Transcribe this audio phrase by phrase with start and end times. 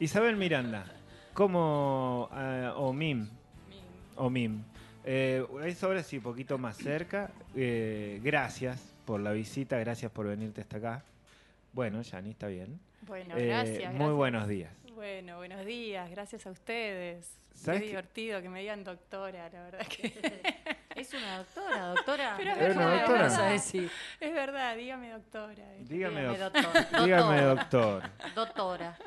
[0.00, 0.84] Isabel Miranda,
[1.32, 3.28] ¿cómo, eh, o Mim,
[4.16, 4.62] o Mim,
[5.04, 7.30] eh, es ahora sí, un poquito más cerca.
[7.54, 11.04] Eh, gracias por la visita, gracias por venirte hasta acá.
[11.72, 12.78] Bueno, Yani, está bien.
[13.02, 13.78] Bueno, Eh, gracias.
[13.92, 14.12] Muy gracias.
[14.16, 14.72] buenos días.
[14.94, 17.38] Bueno, buenos días, gracias a ustedes.
[17.52, 17.86] Qué ¿Sabes qué?
[17.88, 20.12] divertido que me digan doctora, la verdad que
[20.96, 22.34] Es una doctora, doctora.
[22.36, 23.26] Pero es Es una verdad, doctora.
[23.26, 23.52] es Vas a verdad.
[23.52, 23.90] decir.
[24.20, 25.64] es verdad, dígame doctora.
[25.80, 27.04] Dígame, Dígame, doc- doctor.
[27.04, 28.02] dígame, Doctor.
[28.02, 28.34] doctor.
[28.34, 28.98] Doctora.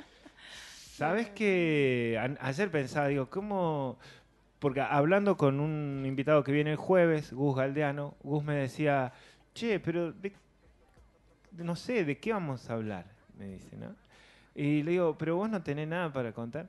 [0.97, 3.99] ¿Sabes que ayer pensaba, digo, cómo...
[4.57, 9.13] Porque hablando con un invitado que viene el jueves, Gus Galdeano, Gus me decía,
[9.53, 10.15] che, pero
[11.51, 13.05] no sé, ¿de qué vamos a hablar?
[13.37, 13.95] Me dice, ¿no?
[14.55, 16.67] Y le digo, pero vos no tenés nada para contar.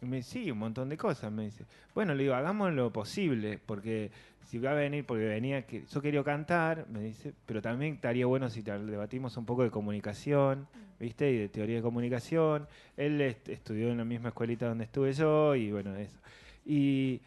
[0.00, 1.64] Y me dice, sí, un montón de cosas, me dice.
[1.94, 4.10] Bueno, le digo, hagamos lo posible, porque
[4.46, 8.24] si va a venir, porque venía, que yo quería cantar, me dice, pero también estaría
[8.26, 10.68] bueno si debatimos un poco de comunicación,
[11.00, 11.30] ¿viste?
[11.32, 12.66] Y de teoría de comunicación.
[12.96, 16.16] Él est- estudió en la misma escuelita donde estuve yo, y bueno, eso.
[16.64, 17.20] Y...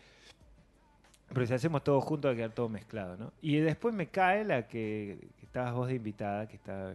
[1.34, 3.32] Pero si hacemos todo juntos va a quedar todo mezclado, ¿no?
[3.42, 6.94] Y después me cae la que, que estabas vos de invitada, que estaba...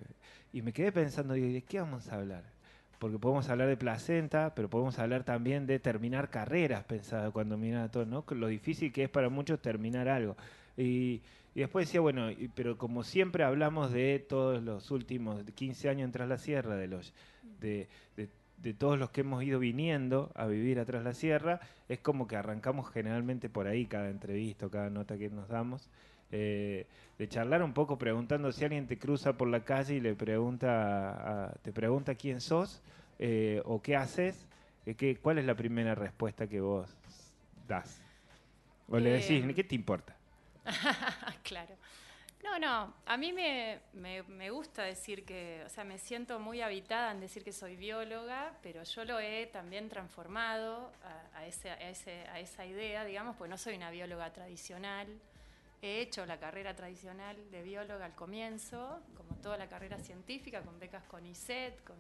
[0.53, 2.43] Y me quedé pensando, digo, ¿y ¿de qué vamos a hablar?
[2.99, 7.91] Porque podemos hablar de placenta, pero podemos hablar también de terminar carreras, pensaba cuando miraba
[7.91, 8.25] todo, ¿no?
[8.31, 10.37] Lo difícil que es para muchos terminar algo.
[10.77, 11.21] Y,
[11.55, 16.07] y después decía, bueno, y- pero como siempre hablamos de todos los últimos 15 años
[16.07, 17.13] en Tras la Sierra, de los
[17.61, 21.99] de, de- de todos los que hemos ido viniendo a vivir atrás la sierra, es
[22.01, 25.91] como que arrancamos generalmente por ahí cada entrevista, cada nota que nos damos,
[26.33, 26.87] eh,
[27.19, 31.47] de charlar un poco preguntando si alguien te cruza por la calle y le pregunta,
[31.49, 32.83] a- te pregunta quién sos
[33.19, 34.47] eh, o qué haces,
[34.85, 36.95] eh, qué- ¿cuál es la primera respuesta que vos
[37.67, 38.01] das?
[38.89, 40.15] O le decís, ¿qué te importa?
[41.43, 41.75] claro.
[42.45, 46.61] No, no, a mí me, me, me gusta decir que, o sea, me siento muy
[46.61, 50.93] habitada en decir que soy bióloga, pero yo lo he también transformado
[51.35, 55.09] a, a ese, a, ese, a esa idea, digamos, pues no soy una bióloga tradicional.
[55.83, 60.79] He hecho la carrera tradicional de bióloga al comienzo, como toda la carrera científica, con
[60.79, 61.97] becas con ISET, con,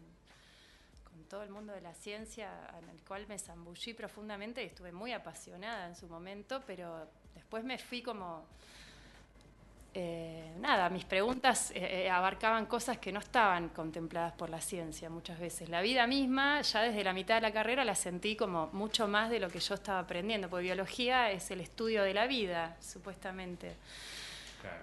[1.05, 2.51] con todo el mundo de la ciencia,
[2.83, 7.65] en el cual me zambullí profundamente y estuve muy apasionada en su momento, pero después
[7.65, 8.47] me fui como
[9.99, 15.09] eh, nada, mis preguntas eh, eh, abarcaban cosas que no estaban contempladas por la ciencia
[15.09, 15.71] muchas veces.
[15.71, 19.31] La vida misma, ya desde la mitad de la carrera, la sentí como mucho más
[19.31, 23.75] de lo que yo estaba aprendiendo, porque biología es el estudio de la vida, supuestamente.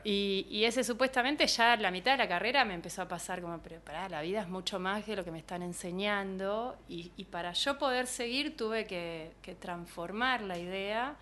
[0.04, 3.60] Y, y ese supuestamente ya la mitad de la carrera me empezó a pasar como,
[3.60, 6.76] pero pará, la vida es mucho más que lo que me están enseñando.
[6.90, 11.16] Y, y para yo poder seguir tuve que, que transformar la idea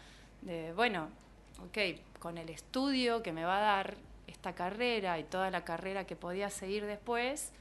[0.44, 1.10] de, bueno,
[1.66, 1.78] ok,
[2.22, 3.96] con el estudio que me va a dar
[4.28, 7.52] esta carrera y toda la carrera que podía seguir después,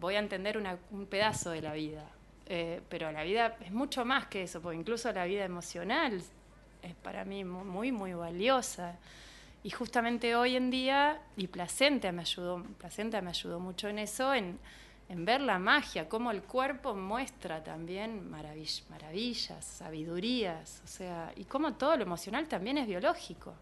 [0.00, 0.58] voy a entender
[0.90, 2.04] un pedazo de la vida.
[2.48, 6.22] Eh, pero la vida es mucho más que eso, porque incluso la vida emocional
[6.82, 8.96] es para mí mu- muy, muy valiosa.
[9.62, 14.32] Y justamente hoy en día, y Placenta me ayudó, Placenta me ayudó mucho en eso,
[15.08, 21.44] en ver la magia, cómo el cuerpo muestra también maravill- maravillas, sabidurías, o sea, y
[21.44, 23.54] cómo todo lo emocional también es biológico.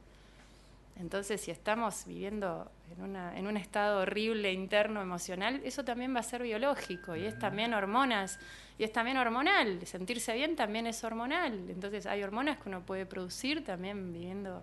[0.96, 6.20] Entonces, si estamos viviendo en, una, en un estado horrible interno emocional, eso también va
[6.20, 8.38] a ser biológico y es también hormonas
[8.78, 9.84] y es también hormonal.
[9.86, 11.68] Sentirse bien también es hormonal.
[11.68, 14.62] Entonces, hay hormonas que uno puede producir también viviendo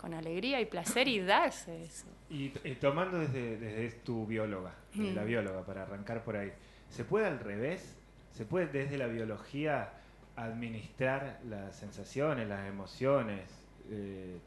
[0.00, 2.06] con alegría y placer y darse eso.
[2.30, 5.26] Y eh, tomando desde, desde tu bióloga, desde la Mm.
[5.26, 6.52] bióloga, para arrancar por ahí,
[6.88, 7.96] ¿se puede al revés?
[8.32, 9.90] ¿Se puede desde la biología
[10.36, 13.42] administrar las sensaciones, las emociones,
[13.90, 14.38] eh,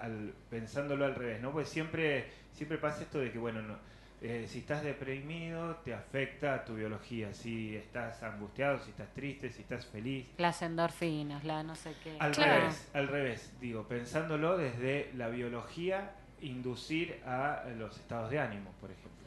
[0.00, 1.40] al- pensándolo al revés?
[1.40, 1.52] ¿no?
[1.52, 3.76] Pues siempre, siempre pasa esto de que, bueno, no,
[4.20, 7.32] eh, si estás deprimido, te afecta a tu biología.
[7.32, 10.26] Si estás angustiado, si estás triste, si estás feliz.
[10.38, 12.16] Las endorfinas, la no sé qué.
[12.18, 12.60] Al Claro.
[12.62, 18.90] revés, al revés, digo, pensándolo desde la biología, inducir a los estados de ánimo, por
[18.90, 19.17] ejemplo.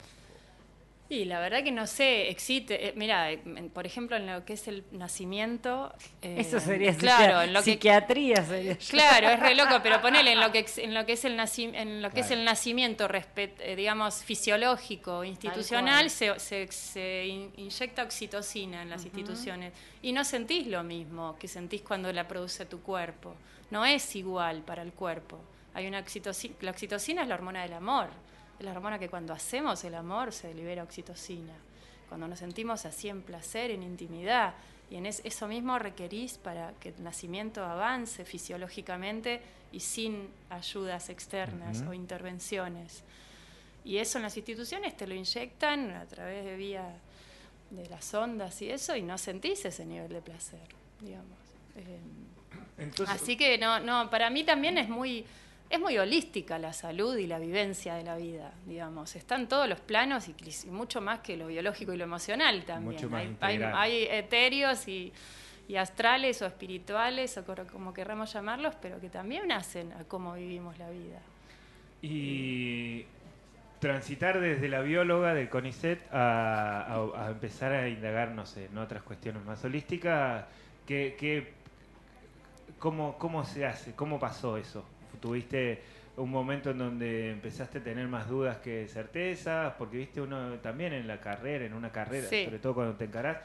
[1.13, 3.37] Y la verdad que no sé, existe, eh, mira, eh,
[3.73, 5.93] por ejemplo, en lo que es el nacimiento.
[6.21, 8.43] eh, Eso sería claro, en lo que psiquiatría.
[8.45, 8.77] Sería.
[8.77, 11.75] Claro, es re loco, pero ponele en lo que en lo que es el naci-
[11.75, 17.51] en lo que es el nacimiento respet- eh, digamos fisiológico, institucional, se, se- se in-
[17.57, 22.65] inyecta oxitocina en las instituciones y no sentís lo mismo que sentís cuando la produce
[22.65, 23.35] tu cuerpo.
[23.69, 25.41] No es igual para el cuerpo.
[25.73, 28.07] Hay una oxitocina, la oxitocina es la hormona del amor.
[28.61, 31.53] Es la hormona que cuando hacemos el amor se libera oxitocina.
[32.07, 34.53] Cuando nos sentimos así en placer, en intimidad.
[34.91, 39.41] Y en es- eso mismo requerís para que el nacimiento avance fisiológicamente
[39.71, 41.89] y sin ayudas externas Ujú.
[41.89, 43.03] o intervenciones.
[43.83, 46.87] Y eso en las instituciones te lo inyectan a través de vía
[47.71, 50.59] de las ondas y eso y no sentís ese nivel de placer,
[50.99, 51.39] digamos.
[51.77, 55.25] Eh, así que no, no, para mí también es muy,
[55.71, 59.15] es muy holística la salud y la vivencia de la vida, digamos.
[59.15, 60.35] Están todos los planos y,
[60.69, 63.37] mucho más que lo biológico y lo emocional también.
[63.39, 65.13] hay, hay, etéreos y,
[65.69, 70.77] y, astrales o espirituales o como querramos llamarlos, pero que también nacen a cómo vivimos
[70.77, 71.21] la vida.
[72.01, 73.05] Y
[73.79, 79.45] transitar desde la bióloga del CONICET a, empezar a indagar, no sé, en otras cuestiones
[79.45, 80.45] más holísticas,
[80.85, 81.53] ¿qué,
[82.77, 83.95] cómo, ¿cómo se hace?
[83.95, 84.83] ¿Cómo pasó eso?
[85.19, 85.81] ¿Tuviste
[86.17, 89.73] un momento en donde empezaste a tener más dudas que certezas?
[89.77, 93.37] Porque viste uno también en la carrera, en una carrera, sobre todo cuando te encarás,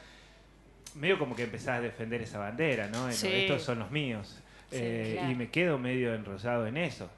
[0.95, 3.09] medio como que empezás a defender esa bandera, ¿no?
[3.09, 4.41] Estos son los míos.
[4.71, 7.09] Eh, y me quedo medio enrollado en eso.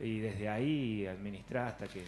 [0.00, 2.02] Y desde ahí administrar hasta que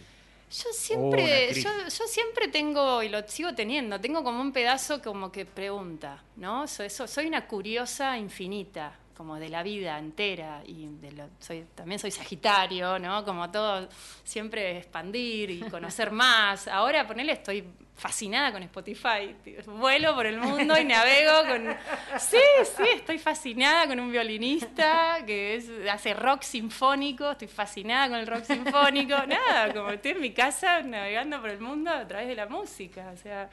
[0.49, 5.31] yo siempre, yo, yo, siempre tengo, y lo sigo teniendo, tengo como un pedazo como
[5.31, 6.67] que pregunta, ¿no?
[6.67, 12.09] Soy, soy una curiosa infinita, como de la vida entera, y de soy, también soy
[12.09, 13.25] sagitario, ¿no?
[13.25, 13.89] Como todo,
[14.23, 16.69] siempre expandir y conocer más.
[16.69, 17.65] Ahora, ponele, estoy
[17.97, 19.35] fascinada con Spotify.
[19.65, 21.77] Vuelo por el mundo y navego con...
[22.17, 25.61] Sí, sí, estoy fascinada con un violinista que
[25.91, 29.17] hace rock sinfónico, estoy fascinada con el rock sinfónico.
[29.27, 33.11] Nada, como estoy en mi casa navegando por el mundo a través de la música.
[33.13, 33.49] O sea,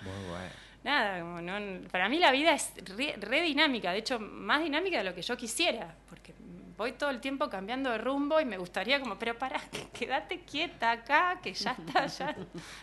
[0.87, 2.73] Nada, como no, para mí la vida es
[3.19, 6.33] re, dinámica, de hecho, más dinámica de lo que yo quisiera, porque
[6.77, 9.61] voy todo el tiempo cambiando de rumbo y me gustaría como, pero para,
[9.99, 12.37] quédate quieta acá, que ya está, ya.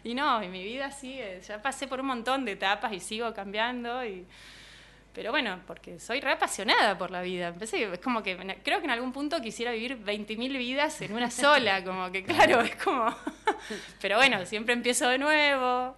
[0.03, 3.33] Y no, en mi vida sigue, ya pasé por un montón de etapas y sigo
[3.33, 4.27] cambiando y...
[5.13, 7.50] Pero bueno, porque soy re apasionada por la vida.
[7.50, 11.29] Empecé, es como que creo que en algún punto quisiera vivir 20.000 vidas en una
[11.29, 13.15] sola, como que claro, es como...
[14.01, 15.95] Pero bueno, siempre empiezo de nuevo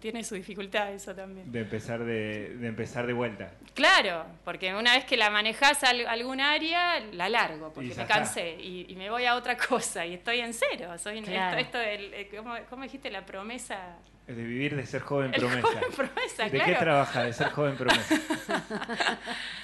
[0.00, 1.50] tiene su dificultad eso también.
[1.50, 3.52] De empezar de, de, empezar de vuelta.
[3.74, 8.56] Claro, porque una vez que la manejas a algún área, la largo, porque me cansé
[8.60, 10.96] y, me voy a otra cosa y estoy en cero.
[10.98, 12.30] Soy esto, eh,
[12.68, 13.10] ¿cómo, dijiste?
[13.10, 13.96] La promesa.
[14.26, 15.62] De vivir de ser joven promesa.
[15.62, 17.24] Joven promesa ¿De qué trabaja?
[17.24, 18.20] De ser joven promesa.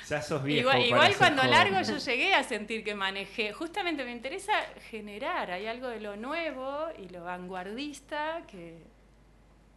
[0.08, 0.70] ya sos viejo.
[0.70, 3.52] Igual, igual cuando largo yo llegué a sentir que manejé.
[3.52, 4.52] Justamente me interesa
[4.90, 5.52] generar.
[5.52, 8.95] Hay algo de lo nuevo y lo vanguardista que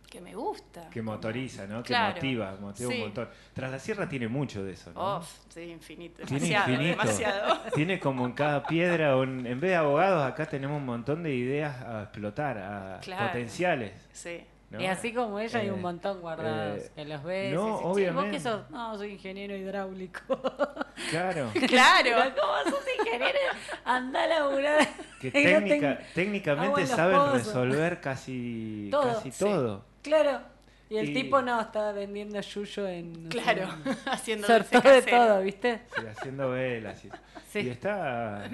[0.09, 0.89] que me gusta.
[0.89, 1.83] Que motoriza, ¿no?
[1.83, 3.29] Que motiva, motiva un montón.
[3.53, 5.17] Tras la Sierra tiene mucho de eso, ¿no?
[5.17, 6.23] Oh, sí, infinito.
[6.25, 7.59] Demasiado, demasiado.
[7.75, 11.81] Tiene como en cada piedra, en vez de abogados, acá tenemos un montón de ideas
[11.81, 13.93] a explotar, a potenciales.
[14.11, 14.43] Sí.
[14.77, 17.53] Y así como ella hay un eh, montón guardados, eh, que los ves.
[17.53, 18.37] No, obviamente.
[18.37, 18.69] ¿Vos sos?
[18.69, 20.19] No, soy ingeniero hidráulico.
[21.11, 21.49] Claro.
[21.67, 22.33] claro.
[22.37, 23.39] ¿Cómo sos ingeniero?
[23.85, 24.87] Anda a laburar.
[25.21, 29.85] Que técnica, técnicamente saben resolver casi casi todo.
[30.01, 30.41] Claro.
[30.89, 33.27] Y el tipo no, estaba vendiendo yuyo en.
[33.29, 33.69] claro,
[34.07, 35.81] haciendo de todo, ¿viste?
[35.95, 37.05] Sí, haciendo velas.
[37.05, 38.49] Y, y, está,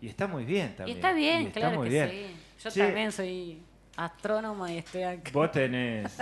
[0.00, 0.96] y está muy bien también.
[0.96, 2.68] Y está bien, claro que sí.
[2.68, 3.62] Yo también soy
[3.96, 5.32] astrónoma y estoy aquí.
[5.32, 6.14] Vos tenés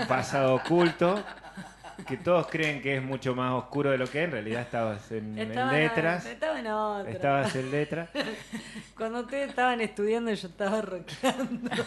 [0.00, 1.22] un pasado oculto
[2.06, 4.24] que todos creen que es mucho más oscuro de lo que es.
[4.24, 6.26] En realidad estabas en, letras.
[6.26, 7.10] estaba en otra.
[7.10, 8.08] Estabas en letras.
[8.96, 11.70] Cuando ustedes estaban estudiando, yo estaba rockeando.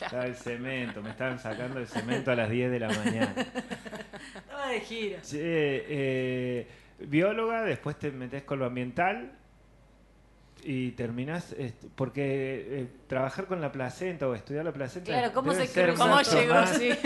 [0.00, 3.34] Estaba el cemento, me estaban sacando el cemento a las 10 de la mañana.
[4.34, 5.20] Estaba de gira.
[5.32, 6.68] Eh,
[6.98, 9.32] bióloga, después te metes con lo ambiental
[10.62, 11.54] y terminás,
[11.94, 15.10] porque eh, trabajar con la placenta o estudiar la placenta.
[15.10, 16.66] Claro, ¿cómo, se, ¿cómo llegó?
[16.66, 16.90] Sí.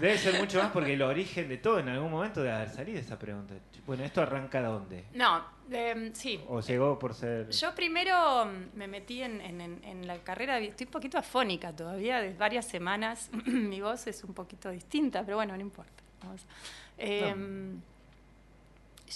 [0.00, 2.98] Debe ser mucho más porque el origen de todo en algún momento debe haber salido
[2.98, 3.54] esa pregunta.
[3.86, 5.04] Bueno, ¿esto arranca dónde?
[5.14, 6.40] No, em, sí.
[6.48, 7.50] ¿O llegó por ser...?
[7.50, 12.34] Yo primero mm, me metí en, en, la carrera, estoy un poquito afónica todavía, de
[12.34, 13.30] varias semanas.
[13.46, 16.02] Mi voz es un poquito distinta, pero bueno, no importa.
[16.96, 17.80] Em,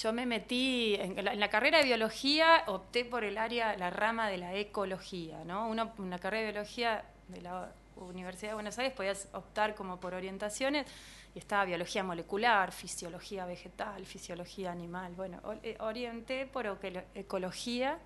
[0.00, 4.38] yo me metí en la, carrera de biología, opté por el área, la rama de
[4.38, 5.68] la ecología, ¿no?
[5.68, 7.72] Una, una carrera de biología de la
[8.06, 10.86] Universidad de Buenos Aires podías optar como por orientaciones
[11.34, 15.12] y estaba biología molecular, fisiología vegetal, fisiología animal.
[15.14, 16.66] Bueno, eh, orienté por
[17.14, 17.98] ecología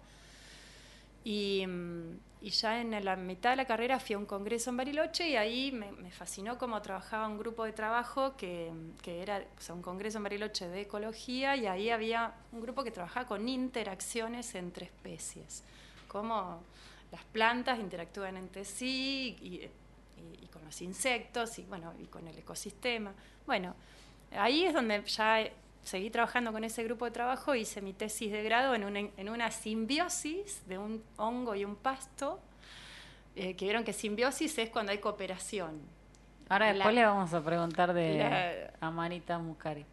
[1.24, 4.76] y, mm, y, ya en la mitad de la carrera fui a un congreso en
[4.76, 8.72] Bariloche y ahí me, fascinó cómo trabajaba un grupo de trabajo que,
[9.02, 13.28] que era un congreso en Bariloche de ecología y ahí había un grupo que trabajaba
[13.28, 15.62] con interacciones entre especies,
[16.08, 16.62] cómo
[17.12, 19.70] las plantas interactúan entre sí y
[20.40, 23.12] y, con los insectos y bueno, y con el ecosistema.
[23.46, 23.74] Bueno,
[24.36, 25.48] ahí es donde ya
[25.82, 29.28] seguí trabajando con ese grupo de trabajo, hice mi tesis de grado en una, en
[29.28, 32.38] una simbiosis de un hongo y un pasto,
[33.34, 35.80] eh, que vieron que simbiosis es cuando hay cooperación.
[36.48, 39.84] Ahora después La- le vamos a preguntar de La- Amanita Muscari.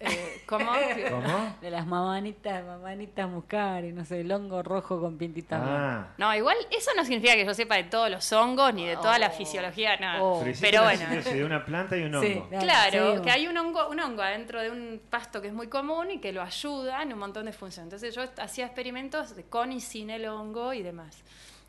[0.00, 0.70] eh, ¿Cómo?
[1.10, 1.56] ¿Cómo?
[1.60, 5.60] De las mamanitas, mamanitas Muscari, no sé, el hongo rojo con pintitas.
[5.64, 6.08] Ah.
[6.18, 9.18] No, igual eso no significa que yo sepa de todos los hongos ni de toda
[9.18, 9.30] la Oh.
[9.30, 10.32] fisiología, no.
[10.38, 10.44] Oh.
[10.60, 11.04] Pero, bueno.
[11.22, 12.48] de una planta y un Sí, hongo.
[12.48, 12.64] claro.
[12.64, 13.22] Claro, Sí.
[13.22, 16.18] que hay un hongo, un hongo adentro de un pasto que es muy común y
[16.20, 17.92] que lo ayuda en un montón de funciones.
[17.92, 21.22] Entonces yo hacía experimentos de con y sin el hongo y demás.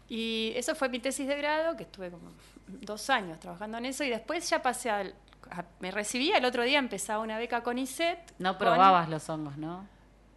[0.10, 2.30] Y eso fue mi tesis de grado, que estuve como
[2.68, 5.14] dos años trabajando en eso y después ya pasé al...
[5.80, 8.20] me recibí, el otro día empezaba una beca con ISET.
[8.40, 9.88] No con- probabas los hongos, ¿no?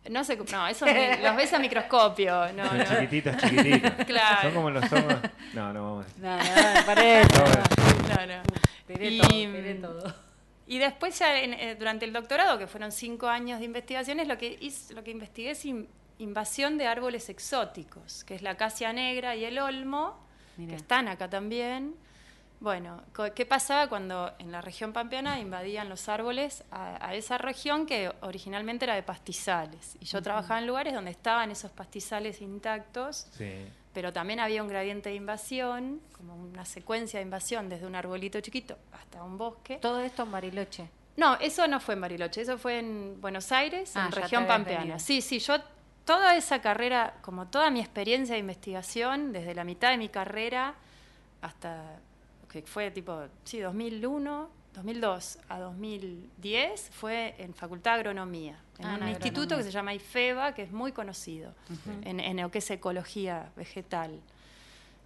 [0.09, 2.53] No sé, no, eso ni- los ves a microscopio.
[2.55, 2.85] No, Son no.
[2.85, 3.93] chiquititos, chiquititos.
[4.07, 4.43] Claro.
[4.43, 5.17] Son como los hongos.
[5.55, 7.45] No, no vamos a No, no, para eso.
[7.45, 8.43] No, no.
[8.87, 10.15] Tiré Y- todo, tiré todo.
[10.67, 14.39] Y después ya en- eh, durante el doctorado, que fueron cinco años de investigaciones, lo
[14.39, 15.89] que, hice- lo que investigué es in-
[16.19, 20.19] invasión de árboles exóticos, que es la acacia negra y el olmo,
[20.57, 20.71] Mirá.
[20.71, 21.95] que están acá también.
[22.61, 23.03] Bueno,
[23.37, 28.13] ¿qué pasaba cuando en la región pampeana invadían los árboles a, a esa región que
[28.21, 29.97] originalmente era de pastizales?
[30.01, 33.65] Y yo trabajaba en lugares donde estaban esos pastizales intactos, Sí.
[33.95, 38.41] pero también había un gradiente de invasión, como una secuencia de invasión desde un arbolito
[38.41, 39.77] chiquito hasta un bosque.
[39.77, 40.89] Todo esto en Bariloche.
[41.17, 44.47] No, eso no fue en Bariloche, eso fue en Buenos Aires, Ah, en te región
[44.49, 44.81] pampeana.
[44.81, 44.99] venido.
[44.99, 45.59] Sí, sí, yo
[46.05, 50.75] toda esa carrera, como toda mi experiencia de investigación, desde la mitad de mi carrera
[51.41, 52.01] hasta
[52.51, 58.99] que fue tipo, sí, 2001, 2002 a 2010, fue en Facultad de Agronomía, en Ah,
[59.01, 59.57] un instituto agronomía.
[59.59, 61.55] que se llama IFEBA, que es muy conocido
[62.03, 64.21] en, en lo que es ecología vegetal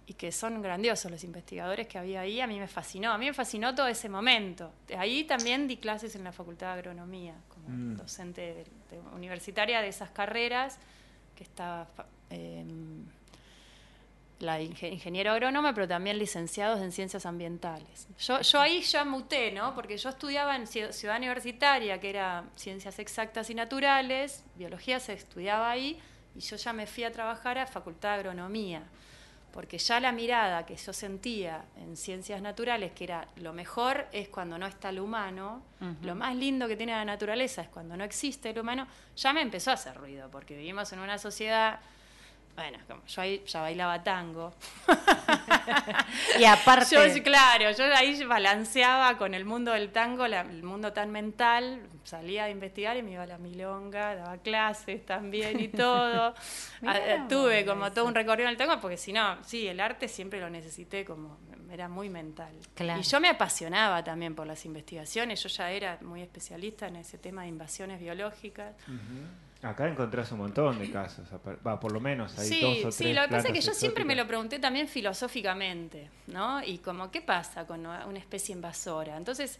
[0.05, 2.41] y que son grandiosos los investigadores que había ahí.
[2.41, 4.71] A mí me fascinó, a mí me fascinó todo ese momento.
[4.97, 7.95] Ahí también di clases en la Facultad de Agronomía, como Mm.
[7.97, 10.77] docente de- de- universitaria de esas carreras,
[11.35, 11.87] que estaba
[12.29, 13.05] em,
[14.43, 18.07] la inge- ingeniero agrónoma, pero también licenciados en ciencias ambientales.
[18.19, 19.73] Yo, yo ahí ya muté, ¿no?
[19.73, 25.13] Porque yo estudiaba en Ciu- Ciudad Universitaria, que era ciencias exactas y naturales, biología se
[25.13, 25.99] estudiaba ahí,
[26.35, 28.83] y yo ya me fui a trabajar a Facultad de Agronomía,
[29.51, 34.27] porque ya la mirada que yo sentía en ciencias naturales, que era lo mejor es
[34.29, 35.61] cuando no está el humano,
[36.01, 39.41] lo más lindo que tiene la naturaleza es cuando no existe el humano, ya me
[39.41, 41.79] empezó a hacer ruido, porque vivimos en una sociedad,
[42.55, 44.53] bueno, como yo ahí ya bailaba tango,
[46.39, 50.93] Y aparte, yo, claro, yo ahí balanceaba con el mundo del tango, la- el mundo
[50.93, 55.67] tan mental, salía a investigar y me iba a la milonga, daba clases también y
[55.69, 56.33] todo.
[56.81, 57.95] Mirá Tuve como eso.
[57.95, 61.05] todo un recorrido en el tango, porque si no, sí, el arte siempre lo necesité
[61.05, 61.37] como,
[61.71, 62.53] era muy mental.
[62.75, 62.99] Claro.
[62.99, 67.17] Y yo me apasionaba también por las investigaciones, yo ya era muy especialista en ese
[67.17, 68.75] tema de invasiones biológicas.
[69.63, 71.25] Acá encontrás un montón de casos.
[71.65, 73.61] Va, por lo menos hay Sí, dos o tres sí, lo que pasa es que
[73.61, 76.61] yo siempre me lo pregunté también filosóficamente, ¿no?
[76.63, 79.15] Y como, ¿qué pasa con una especie invasora?
[79.15, 79.59] Entonces,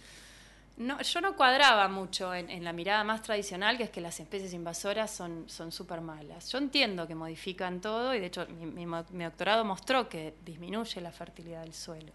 [0.76, 4.20] no, yo no cuadraba mucho en, en la mirada más tradicional, que es que las
[4.20, 6.52] especies invasoras son son súper malas.
[6.52, 11.00] Yo entiendo que modifican todo y de hecho mi, mi mi doctorado mostró que disminuye
[11.00, 12.12] la fertilidad del suelo.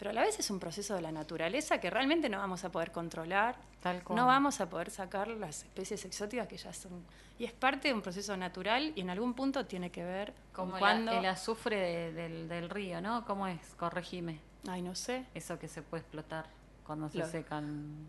[0.00, 2.72] Pero a la vez es un proceso de la naturaleza que realmente no vamos a
[2.72, 3.56] poder controlar.
[3.82, 4.16] Tal cual.
[4.16, 7.04] No vamos a poder sacar las especies exóticas que ya son...
[7.38, 10.70] Y es parte de un proceso natural y en algún punto tiene que ver como
[10.70, 11.12] con el, cuando...
[11.12, 13.26] el azufre de- del, del río, ¿no?
[13.26, 13.60] ¿Cómo es?
[13.76, 14.40] Corregime.
[14.66, 15.26] Ay, no sé.
[15.34, 16.46] Eso que se puede explotar
[16.86, 18.06] cuando se Lo- secan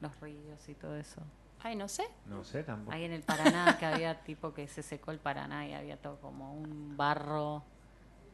[0.00, 1.20] los ríos y todo eso.
[1.64, 2.04] Ay, no sé.
[2.26, 2.92] No sé tampoco.
[2.94, 6.20] Ahí en el Paraná, que había tipo que se secó el Paraná y había todo
[6.20, 7.64] como un barro,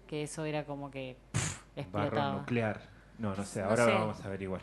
[0.06, 1.58] que eso era como que pff,
[1.90, 2.32] Barro explotaba.
[2.40, 2.97] nuclear.
[3.18, 3.90] No, no sé, No ahora sé.
[3.92, 4.60] lo vamos a averiguar.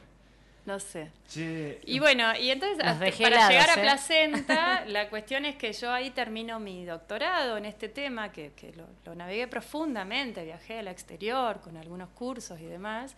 [0.66, 1.12] No sé.
[1.30, 3.82] Che, Y bueno, y entonces hasta- para llegar a ¿eh?
[3.82, 8.74] Placenta, la cuestión es que yo ahí termino mi doctorado en este tema, que, que
[8.74, 13.14] lo, lo navegué profundamente, viajé al exterior con algunos cursos y demás.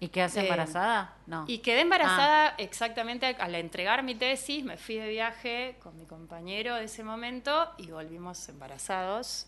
[0.00, 1.14] ¿Y quedaste Eh, embarazada?
[1.28, 1.44] No.
[1.46, 6.74] Y quedé embarazada exactamente al entregar mi tesis, me fui de viaje con mi compañero
[6.74, 9.46] de ese momento y volvimos embarazados,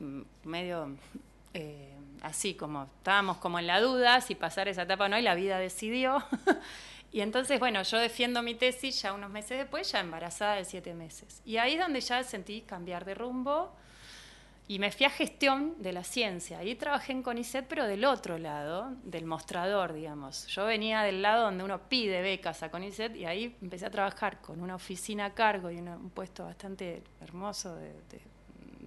[0.00, 0.96] mm, medio
[1.52, 1.93] eh,
[2.24, 5.34] así como estábamos como en la duda si pasar esa etapa o no y la
[5.34, 6.24] vida decidió.
[7.12, 10.94] y entonces, bueno, yo defiendo mi tesis ya unos meses después, ya embarazada de siete
[10.94, 11.40] meses.
[11.44, 13.72] Y ahí es donde ya sentí cambiar de rumbo
[14.66, 16.58] y me fui a gestión de la ciencia.
[16.58, 20.46] Ahí trabajé en CONICET, pero del otro lado, del mostrador, digamos.
[20.46, 24.40] Yo venía del lado donde uno pide becas a CONICET y ahí empecé a trabajar
[24.40, 28.22] con una oficina a cargo y una- un puesto bastante hermoso, de, de-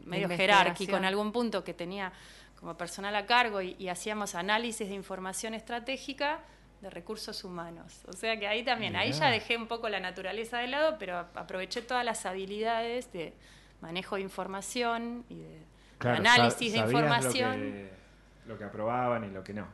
[0.06, 2.12] medio jerárquico en algún punto que tenía
[2.60, 6.42] como personal a cargo y, y hacíamos análisis de información estratégica
[6.82, 8.04] de recursos humanos.
[8.08, 11.18] O sea que ahí también, ahí ya dejé un poco la naturaleza de lado, pero
[11.18, 13.34] aproveché todas las habilidades de
[13.82, 15.62] manejo de información y de
[15.98, 17.52] claro, análisis de información.
[17.52, 17.90] Lo que,
[18.46, 19.68] lo que aprobaban y lo que no.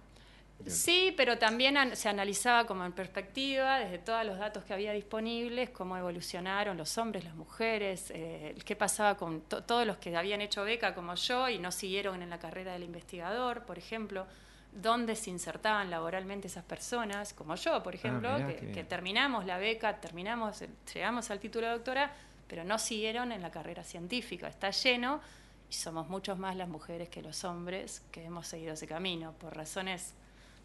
[0.72, 4.92] Sí, pero también an- se analizaba como en perspectiva, desde todos los datos que había
[4.94, 10.16] disponibles, cómo evolucionaron los hombres, las mujeres, eh, qué pasaba con to- todos los que
[10.16, 14.26] habían hecho beca como yo y no siguieron en la carrera del investigador, por ejemplo,
[14.72, 19.46] dónde se insertaban laboralmente esas personas, como yo, por ejemplo, Ah, mirá, que, que terminamos
[19.46, 22.12] la beca, terminamos, el- llegamos al título de doctora,
[22.48, 24.48] pero no siguieron en la carrera científica.
[24.48, 25.22] Está lleno
[25.70, 29.56] y somos muchos más las mujeres que los hombres que hemos seguido ese camino, por
[29.56, 30.14] razones,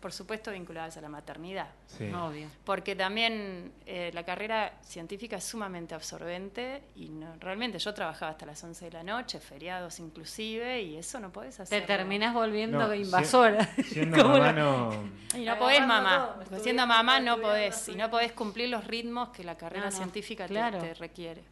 [0.00, 1.68] por supuesto, vinculadas a la maternidad.
[1.86, 2.10] Sí.
[2.12, 2.48] Obvio.
[2.64, 8.46] Porque también eh, la carrera científica es sumamente absorbente y no- realmente yo trabajaba hasta
[8.46, 11.86] las 11 de la noche, feriados inclusive, y eso no podés Te hacer.
[11.86, 13.68] terminás volviendo No, invasora.
[13.84, 14.90] Siendo mamá la- no...
[15.34, 16.34] Y no podés, todo, mamá.
[16.36, 17.88] Porque siendo mamá no podés.
[17.88, 20.78] Y no podés cumplir los ritmos que la carrera No, no, científica te- claro.
[20.78, 21.42] te, requiere.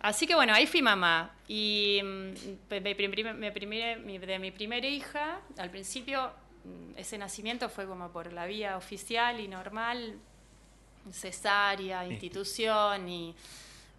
[0.00, 1.32] Así que bueno, ahí fui mamá.
[1.46, 2.32] Y mm,
[2.70, 6.30] me me primé- mi- de mi primera hija, al principio
[6.96, 10.18] ese nacimiento fue como por la vía oficial y normal,
[11.12, 13.34] cesárea, institución y,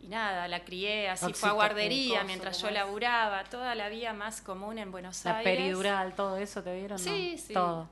[0.01, 4.13] y nada, la crié, así fue a guardería coso, mientras yo laburaba, toda la vía
[4.13, 5.58] más común en Buenos La Aires.
[5.58, 7.00] peridural, todo eso, ¿te vieron?
[7.00, 7.41] Sí, no?
[7.41, 7.53] sí.
[7.53, 7.89] Todo.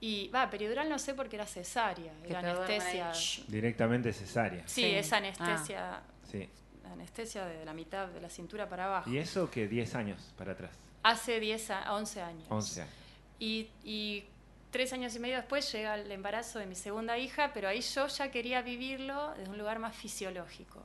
[0.00, 3.12] Y va, peridural no sé porque era cesárea, Que era anestesia.
[3.46, 4.66] Directamente cesárea.
[4.66, 4.94] Sí, Sí.
[4.96, 6.00] es anestesia,
[6.30, 6.48] Sí.
[6.92, 9.08] anestesia de la mitad de la cintura para abajo.
[9.08, 10.72] ¿Y eso que 10 años para atrás?
[11.04, 12.44] Hace 10 a 11 años.
[12.48, 12.94] 11 años.
[13.42, 14.24] Y, y
[14.70, 18.06] tres años y medio después llega el embarazo de mi segunda hija, pero ahí yo
[18.06, 20.80] ya quería vivirlo desde un lugar más fisiológico.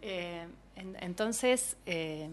[0.00, 2.28] Eh, en- entonces, eh,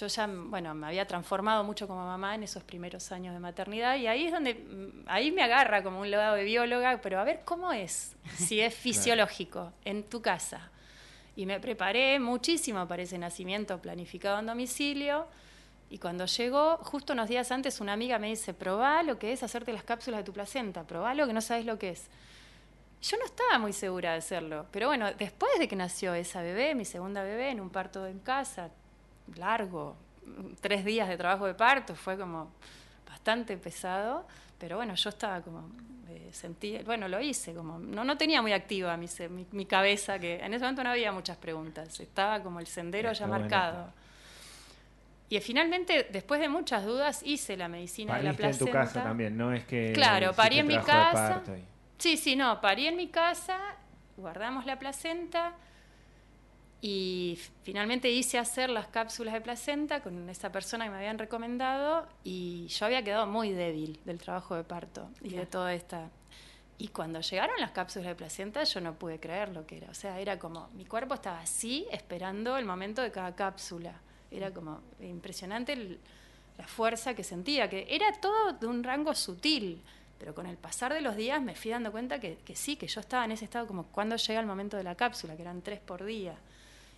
[0.00, 3.96] yo ya, bueno, me había transformado mucho como mamá en esos primeros años de maternidad
[3.96, 7.24] y ahí es donde, mm, ahí me agarra como un lado de bióloga, pero a
[7.24, 10.70] ver cómo es, si es fisiológico en tu casa.
[11.36, 15.26] Y me preparé muchísimo para ese nacimiento planificado en domicilio.
[15.90, 19.42] Y cuando llegó, justo unos días antes, una amiga me dice, probá lo que es
[19.42, 22.06] hacerte las cápsulas de tu placenta, probá lo que no sabes lo que es.
[23.02, 26.74] Yo no estaba muy segura de hacerlo, pero bueno, después de que nació esa bebé,
[26.74, 28.70] mi segunda bebé, en un parto en casa,
[29.36, 29.94] largo,
[30.60, 32.50] tres días de trabajo de parto, fue como
[33.06, 34.26] bastante pesado,
[34.58, 35.68] pero bueno, yo estaba como,
[36.08, 40.18] eh, sentí, bueno, lo hice, como, no, no tenía muy activa mi, mi, mi cabeza,
[40.18, 43.92] que en ese momento no había muchas preguntas, estaba como el sendero Está ya marcado.
[45.34, 48.70] Y finalmente, después de muchas dudas, hice la medicina de la Pariste en placenta.
[48.70, 49.92] tu casa también, no es que...
[49.92, 51.42] Claro, parí en mi casa.
[51.98, 53.58] Sí, sí, no, parí en mi casa,
[54.16, 55.54] guardamos la placenta
[56.80, 62.06] y finalmente hice hacer las cápsulas de placenta con esa persona que me habían recomendado
[62.22, 66.10] y yo había quedado muy débil del trabajo de parto y de toda esta...
[66.78, 69.94] Y cuando llegaron las cápsulas de placenta yo no pude creer lo que era, o
[69.94, 74.00] sea, era como, mi cuerpo estaba así esperando el momento de cada cápsula,
[74.36, 75.98] era como impresionante el-
[76.58, 79.82] la fuerza que sentía, que era todo de un rango sutil,
[80.18, 82.86] pero con el pasar de los días me fui dando cuenta que, que sí, que
[82.86, 85.62] yo estaba en ese estado como cuando llega el momento de la cápsula, que eran
[85.62, 86.36] tres por día.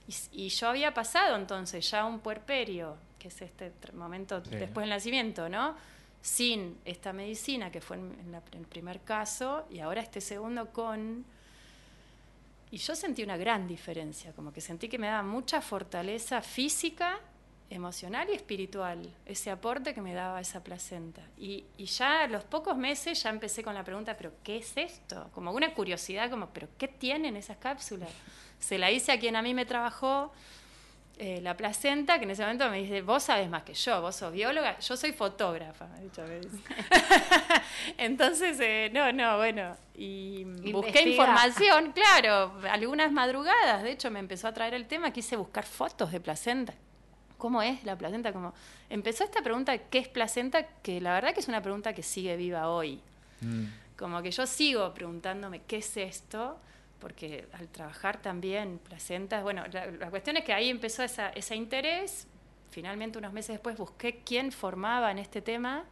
[0.06, 4.50] Y, y yo había pasado entonces ya un puerperio, que es este momento Sí.
[4.56, 5.74] después del nacimiento, ¿no?
[6.20, 10.66] Sin esta medicina, que fue en la- en el primer caso, y ahora este segundo
[10.72, 11.24] con...
[12.76, 17.18] Y yo sentí una gran diferencia, como que sentí que me daba mucha fortaleza física,
[17.70, 21.22] emocional y espiritual, ese aporte que me daba esa placenta.
[21.38, 24.76] Y, y ya a los pocos meses ya empecé con la pregunta, ¿pero qué es
[24.76, 25.30] esto?
[25.32, 28.10] Como una curiosidad, como, ¿pero qué tienen esas cápsulas?
[28.58, 30.34] Se la hice a quien a mí me trabajó
[31.18, 34.14] eh, la placenta, que en ese momento me dice, vos sabes más que yo, vos
[34.14, 36.58] sos bióloga, yo soy fotógrafa, de hecho, me dice.
[37.96, 44.48] Entonces, eh, no, no, bueno, y busqué información, claro, algunas madrugadas, de hecho me empezó
[44.48, 46.74] a traer el tema, quise buscar fotos de placenta.
[47.38, 48.32] ¿Cómo es la placenta?
[48.32, 48.52] Como
[48.90, 50.66] empezó esta pregunta, ¿qué es placenta?
[50.82, 53.00] Que la verdad que es una pregunta que sigue viva hoy.
[53.40, 53.64] Mm.
[53.96, 56.58] Como que yo sigo preguntándome qué es esto,
[57.00, 61.54] porque al trabajar también placentas, bueno, la, la cuestión es que ahí empezó esa, ese
[61.56, 62.26] interés.
[62.70, 65.84] Finalmente, unos meses después, busqué quién formaba en este tema.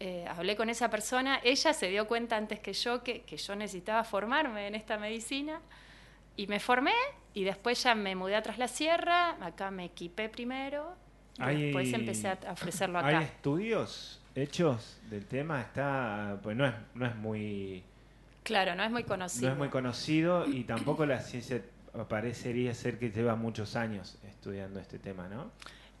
[0.00, 1.40] Eh, hablé con esa persona.
[1.44, 5.60] Ella se dio cuenta antes que yo que, que yo necesitaba formarme en esta medicina.
[6.36, 6.92] Y me formé
[7.32, 9.36] y después ya me mudé a Tras la Sierra.
[9.40, 10.96] Acá me equipé primero.
[11.38, 13.24] Y Hay- después empecé a ofrecerlo ¿Hay acá.
[13.24, 15.60] estudios hechos del tema?
[15.60, 17.84] Está, pues no es, no es muy...
[18.44, 19.46] Claro, no es muy conocido.
[19.48, 21.60] No es muy conocido y tampoco la ciencia
[22.08, 25.50] parecería ser que lleva muchos años estudiando este tema, ¿no?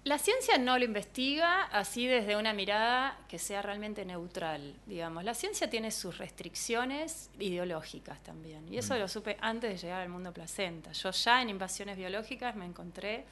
[0.04, 5.24] La ciencia no lo investiga así desde una mirada que sea realmente neutral, digamos.
[5.24, 8.98] La ciencia tiene sus restricciones ideológicas también, y eso Mm.
[8.98, 10.92] lo supe antes de llegar al mundo placenta.
[10.92, 13.24] Yo ya en invasiones biológicas me encontré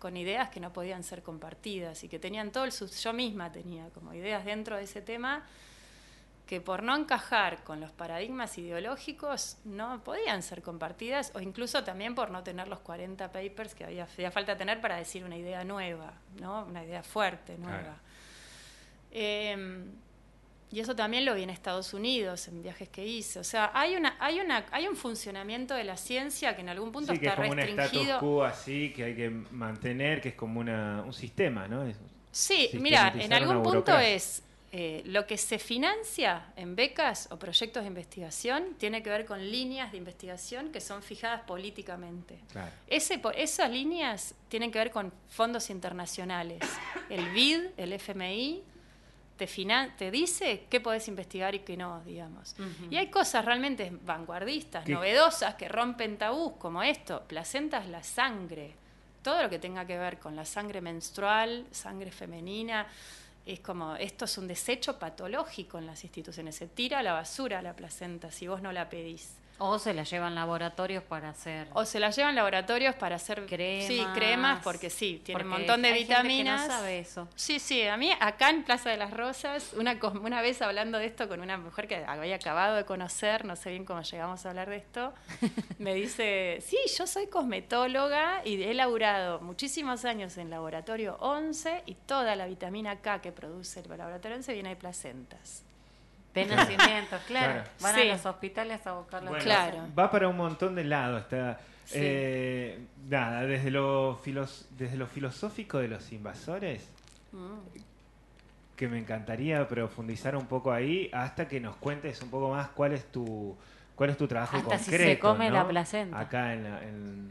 [0.00, 3.88] con ideas que no podían ser compartidas y que tenían todo el yo misma tenía
[3.90, 5.44] como ideas dentro de ese tema
[6.46, 12.14] que por no encajar con los paradigmas ideológicos no podían ser compartidas o incluso también
[12.14, 15.64] por no tener los 40 papers que había, hacía falta tener para decir una idea
[15.64, 16.64] nueva, ¿no?
[16.66, 17.96] una idea fuerte, nueva.
[19.10, 19.84] Eh,
[20.70, 23.38] y eso también lo vi en Estados Unidos, en viajes que hice.
[23.38, 26.90] O sea, hay una, hay una, hay un funcionamiento de la ciencia que en algún
[26.90, 28.18] punto Sí, que es como un status restringido.
[28.20, 31.84] quo así que hay que mantener, que es como una, un sistema, ¿no?
[31.84, 31.98] Es-
[32.32, 34.42] Sí, mira, en algún punto es
[34.78, 39.40] eh, lo que se financia en becas o proyectos de investigación tiene que ver con
[39.40, 42.40] líneas de investigación que son fijadas políticamente.
[42.52, 42.70] Claro.
[42.86, 46.60] Ese, po- esas líneas tienen que ver con fondos internacionales.
[47.08, 48.62] El BID, el FMI,
[49.38, 52.54] te, finan- te dice qué podés investigar y qué no, digamos.
[52.90, 54.92] Y hay cosas realmente vanguardistas, ¿Qué?
[54.92, 58.74] novedosas, que rompen tabús, como esto, placenta es la sangre.
[59.22, 62.86] Todo lo que tenga que ver con la sangre menstrual, sangre femenina,
[63.46, 66.56] es como, esto es un desecho patológico en las instituciones.
[66.56, 69.34] Se tira a la basura la placenta si vos no la pedís.
[69.58, 71.68] O se la llevan laboratorios para hacer.
[71.72, 73.86] O se la llevan laboratorios para hacer Cremas.
[73.86, 76.66] Sí, cremas, porque sí, tiene un montón de hay gente que no vitaminas.
[76.66, 77.28] sabe eso.
[77.34, 81.06] Sí, sí, a mí acá en Plaza de las Rosas, una, una vez hablando de
[81.06, 84.50] esto con una mujer que había acabado de conocer, no sé bien cómo llegamos a
[84.50, 85.14] hablar de esto,
[85.78, 91.94] me dice, sí, yo soy cosmetóloga y he laburado muchísimos años en laboratorio 11 y
[91.94, 95.62] toda la vitamina K que produce el laboratorio 11 viene de placentas.
[96.36, 97.52] De nacimiento, claro.
[97.54, 97.70] Claro.
[97.80, 98.00] Van Sí.
[98.02, 99.78] a los hospitales a buscar Bueno, Claro.
[99.98, 101.22] Va para un montón de lados.
[101.22, 101.98] Está, Sí.
[102.00, 106.88] eh, nada, desde lo, filos- desde lo filosófico de los invasores,
[107.32, 107.58] Mm.
[108.76, 112.92] que me encantaría profundizar un poco ahí, hasta que nos cuentes un poco más cuál
[112.92, 113.56] es tu,
[113.94, 115.10] cuál es tu trabajo Hasta si concreto.
[115.12, 115.54] se come ¿no?
[115.56, 116.18] la placenta.
[116.20, 117.28] Acá en la, en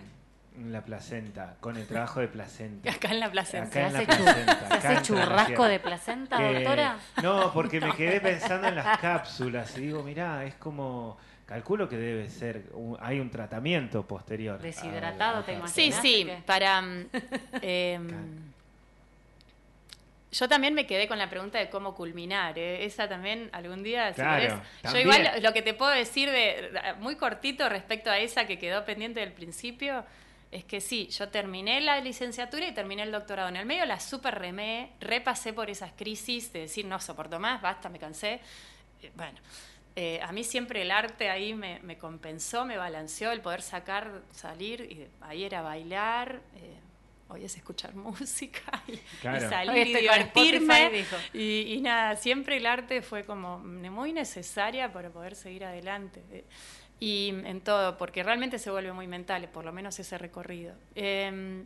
[0.64, 2.90] la placenta, con el trabajo de placenta.
[2.96, 3.68] Acá en la placenta.
[3.68, 6.98] Acá en la ¿Se hace chu- placenta, ¿Se hace churrasco de placenta, Que- doctora?
[7.22, 11.98] No, porque me quedé pensando en las cápsulas y digo, mirá, es como, calculo que
[11.98, 14.60] debe ser, un- hay un tratamiento posterior.
[14.60, 15.72] Deshidratado, a- te imaginas.
[15.72, 16.82] Sí, sí, para...
[16.82, 17.06] mm,
[17.62, 18.08] em,
[20.32, 22.60] yo también me quedé con la pregunta de cómo culminar.
[22.60, 22.84] ¿eh?
[22.84, 24.94] Esa también algún día, si Claro, querés.
[24.94, 28.60] Yo igual lo- lo que te puedo decir de muy cortito respecto a esa que
[28.60, 30.04] quedó pendiente del principio
[30.52, 33.50] es que sí, yo terminé la licenciatura y terminé el doctorado.
[33.50, 37.62] En el medio la super remé, repasé por esas crisis de decir no soporto más,
[37.62, 38.40] basta, me cansé.
[39.02, 39.38] Eh, Bueno,
[39.98, 44.22] eh, a mí siempre el arte ahí me, me compensó, me balanceó el poder sacar,
[44.32, 46.80] salir, y ahí era bailar, eh,
[47.30, 49.50] hoy es escuchar música y, y Claro.
[49.50, 51.00] salir y estoy con divertirme.
[51.00, 51.38] Spotify.
[51.38, 56.22] Y, y nada, siempre el arte fue como muy necesaria para poder seguir adelante.
[57.00, 60.74] Y en todo, porque realmente se vuelve muy mental, por lo menos ese recorrido.
[60.96, 61.66] Eh,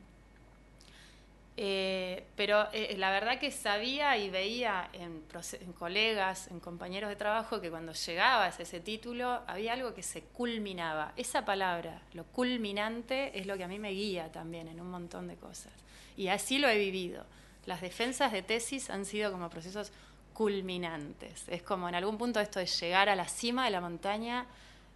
[1.62, 5.24] eh, pero eh, la verdad que sabía y veía en,
[5.60, 10.02] en colegas, en compañeros de trabajo, que cuando llegabas a ese título había algo que
[10.02, 11.12] se culminaba.
[11.18, 15.28] Esa palabra, lo culminante, es lo que a mí me guía también en un montón
[15.28, 15.74] de cosas.
[16.15, 17.26] Y así lo he vivido.
[17.65, 19.92] Las defensas de tesis han sido como procesos
[20.34, 21.44] culminantes.
[21.50, 24.46] Es como en algún punto esto de llegar a la cima de la montaña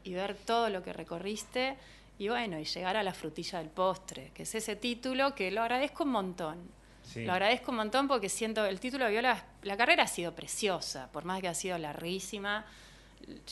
[0.03, 1.77] y ver todo lo que recorriste
[2.17, 5.61] y bueno, y llegar a la frutilla del postre, que es ese título que lo
[5.61, 6.69] agradezco un montón.
[7.03, 7.25] Sí.
[7.25, 11.11] Lo agradezco un montón porque siento el título de Viola, la carrera ha sido preciosa,
[11.11, 12.65] por más que ha sido larguísima.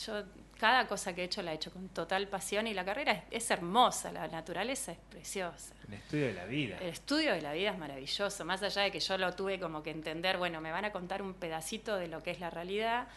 [0.06, 0.22] Yo
[0.58, 3.22] cada cosa que he hecho la he hecho con total pasión y la carrera es,
[3.30, 5.74] es hermosa, la naturaleza es preciosa.
[5.88, 6.78] El estudio de la vida.
[6.80, 9.82] El estudio de la vida es maravilloso, más allá de que yo lo tuve como
[9.82, 13.08] que entender, bueno, me van a contar un pedacito de lo que es la realidad,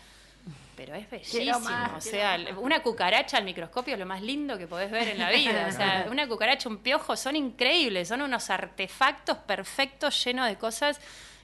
[0.75, 1.60] pero es bellísimo.
[1.62, 5.19] más, o sea, una cucaracha al microscopio es lo más lindo que podés ver en
[5.19, 5.67] la vida.
[5.69, 10.99] O sea, una cucaracha, un piojo, son increíbles, son unos artefactos perfectos llenos de cosas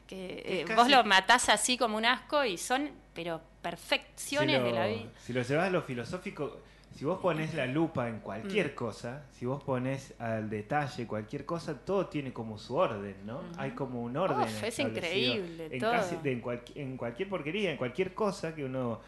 [0.07, 4.67] que eh, vos lo matás así como un asco y son, pero perfecciones si lo,
[4.67, 5.09] de la vida.
[5.25, 6.61] Si lo llevas a lo filosófico,
[6.95, 8.75] si vos pones la lupa en cualquier Mm.
[8.75, 13.41] cosa, si vos pones al detalle cualquier cosa, todo tiene como su orden, ¿no?
[13.57, 14.41] Hay como un orden.
[14.41, 14.89] Uf, es establecido
[15.35, 15.91] increíble, en, todo.
[15.91, 18.99] casi- de- en, cualqui- en cualquier porquería, en cualquier cosa que uno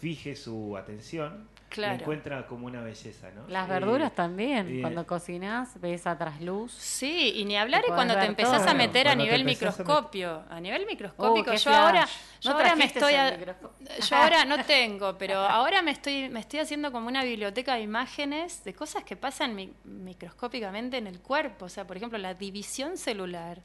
[0.00, 1.46] fije su atención,
[1.80, 2.00] le Claro.
[2.02, 3.46] encuentra como una belleza, ¿no?
[3.48, 4.78] Las Y- verduras también.
[4.78, 6.72] y- Cuando cocinás, ves a trasluz.
[6.72, 8.70] Sí, y ni hablar es cuando te empezás todo.
[8.70, 10.42] a meter a nivel empezás a met- microscopio.
[10.50, 11.74] A nivel microscópico, yo flash.
[11.74, 12.08] ahora,
[12.40, 16.40] yo ¿No ahora me estoy, a- yo ahora no tengo, pero ahora me estoy, me
[16.40, 21.20] estoy haciendo como una biblioteca de imágenes de cosas que pasan mi- microscópicamente en el
[21.20, 21.66] cuerpo.
[21.66, 23.58] O sea, por ejemplo, la división celular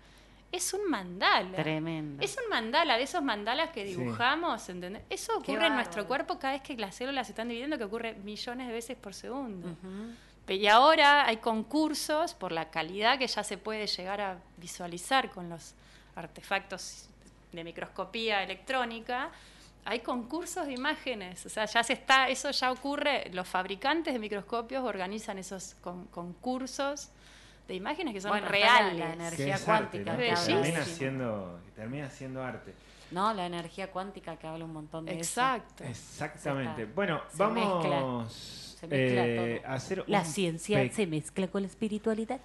[0.51, 1.55] es un mandala.
[1.57, 2.23] Tremendo.
[2.23, 3.95] Es un mandala, de esos mandalas que Sí.
[3.95, 5.03] dibujamos, ¿entendés?
[5.09, 7.83] Eso Qué ocurre en nuestro cuerpo cada vez que las células se están dividiendo, que
[7.83, 9.75] ocurre millones de veces por segundo.
[10.47, 15.49] Y ahora hay concursos por la calidad que ya se puede llegar a visualizar con
[15.49, 15.73] los
[16.15, 17.09] artefactos
[17.51, 19.31] de microscopía electrónica.
[19.89, 24.19] hay concursos de imágenes, o sea, ya se está, eso ya ocurre, los fabricantes de
[24.19, 27.09] microscopios organizan esos con- concursos
[27.67, 28.97] de imágenes que son Bueno, reales.
[28.99, 30.17] la- energía es arte, cuántica ¿no?
[30.19, 32.73] que termina siendo, que termina siendo arte.
[33.11, 35.19] No, la energía cuántica que habla un montón de eso.
[35.41, 35.83] Exacto.
[35.83, 36.85] Exactamente.
[36.85, 39.71] Bueno, se vamos Se mezcla eh, todo.
[39.71, 42.39] a hacer La un ciencia se mezcla con la espiritualidad.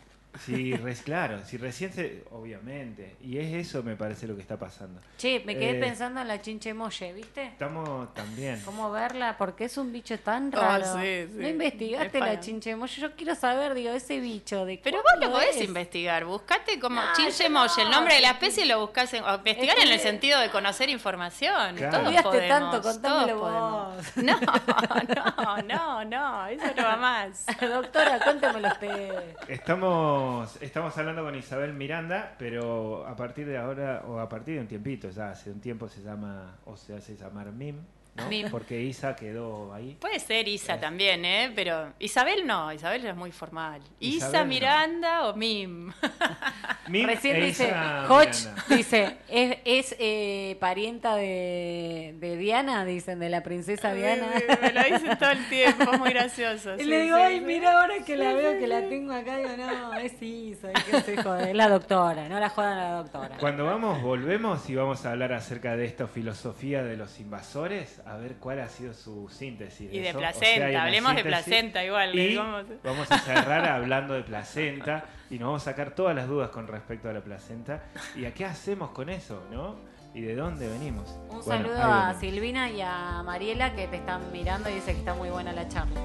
[0.47, 4.59] Sí, res- claro, si recién se, obviamente, y es eso me parece lo que está
[4.59, 5.01] pasando.
[5.19, 7.45] Che, me quedé Eh, pensando en la chinche molle, ¿viste?
[7.49, 8.61] Estamos también.
[8.65, 9.37] ¿Cómo verla?
[9.37, 10.85] Porque es un bicho tan Ah, raro.
[11.01, 11.35] sí, sí.
[11.39, 13.01] ¿No investigaste Es la chinche molle?
[13.01, 15.65] Yo quiero saber, digo, ese bicho de Pero vos lo podés es?
[15.65, 19.13] investigar, buscate como No, chinche molle, el no, nombre de la especie y lo buscás
[19.13, 21.77] en, o investigar en el Estudié- sentido de conocer información.
[21.77, 21.99] Claro.
[22.11, 23.97] Todos podemos, tanto, contámelo todos podemos.
[23.97, 24.13] vos.
[24.23, 27.45] No, no, no, no, eso no va más.
[27.61, 29.37] Doctora, cuéntemelo usted.
[29.49, 30.22] Estamos,
[30.61, 34.67] estamos hablando con Isabel Miranda, pero a partir de ahora, o a partir de un
[34.67, 37.77] tiempito, ya hace un tiempo se llama, o se hace llamar Mim,
[38.15, 38.29] ¿no?
[38.29, 38.49] Mim.
[38.51, 39.97] Porque Isa quedó ahí.
[40.01, 41.53] Puede ser Isa también, ¿eh?
[41.55, 43.81] Pero Isabel no, Isabel es muy formal.
[44.01, 44.47] Isa no.
[44.47, 45.93] Miranda o Mim.
[46.89, 47.73] Mim Recién e dice,
[48.09, 54.27] Hodge dice, es, es eh, parienta de, de Diana, dicen, de la princesa Diana.
[54.61, 56.75] Me lo dicen todo el tiempo, es muy gracioso.
[56.83, 57.45] Y sí, le digo, sí, ay, sí.
[57.45, 61.23] mira ahora que la veo, que la tengo acá, digo, no, es Isa, ¿qué se
[61.23, 61.51] jode?
[61.51, 63.37] Es la doctora, no la jodan a la doctora.
[63.39, 68.17] Cuando vamos, volvemos y vamos a hablar acerca de esta filosofía de los invasores, a
[68.17, 69.93] ver cuál ha sido su síntesis.
[69.93, 70.19] Y de eso.
[70.19, 72.15] O placenta, sea, hablemos de placenta igual.
[72.15, 72.65] Y digamos.
[72.83, 76.67] vamos a cerrar hablando de placenta y nos vamos a sacar todas las dudas con
[76.67, 77.85] respecto a la placenta
[78.17, 79.77] y a qué hacemos con eso, ¿no?
[80.15, 81.09] Y de dónde venimos.
[81.31, 82.15] Un Bueno, saludo a.
[82.21, 85.67] Silvina y a Mariela que te están mirando y dice que está muy buena la
[85.69, 86.01] charla.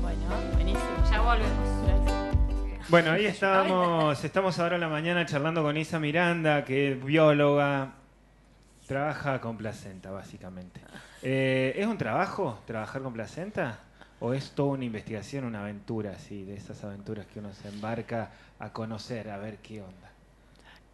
[0.00, 0.20] Bueno,
[0.54, 1.10] buenísimo.
[1.10, 1.86] Ya volvemos.
[1.86, 2.88] Gracias.
[2.88, 7.96] Bueno, ahí estábamos, estamos ahora en la mañana charlando con Isa Miranda, que es bióloga,
[8.86, 10.80] trabaja con placenta, básicamente.
[11.22, 13.80] Eh, ¿Es un trabajo trabajar con placenta?
[14.20, 18.30] ¿O es toda una investigación, una aventura, así, de esas aventuras que uno se embarca
[18.58, 20.10] a conocer, a ver qué onda?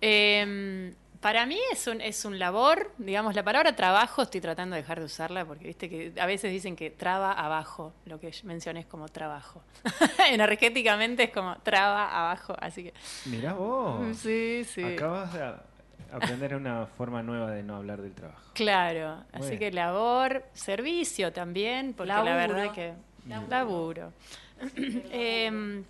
[0.00, 0.92] Eh,
[1.24, 4.98] para mí es un, es un labor, digamos, la palabra trabajo estoy tratando de dejar
[4.98, 8.86] de usarla porque viste que a veces dicen que traba abajo, lo que mencioné es
[8.86, 9.62] como trabajo.
[10.30, 12.94] Energéticamente es como traba abajo, así que...
[13.24, 14.82] Mirá vos, Sí, sí.
[14.84, 15.54] acabas de
[16.14, 18.50] aprender una forma nueva de no hablar del trabajo.
[18.54, 19.58] Claro, Muy así bien.
[19.58, 22.94] que labor, servicio también, porque la verdad que
[23.48, 24.12] laburo.
[25.10, 25.84] Em,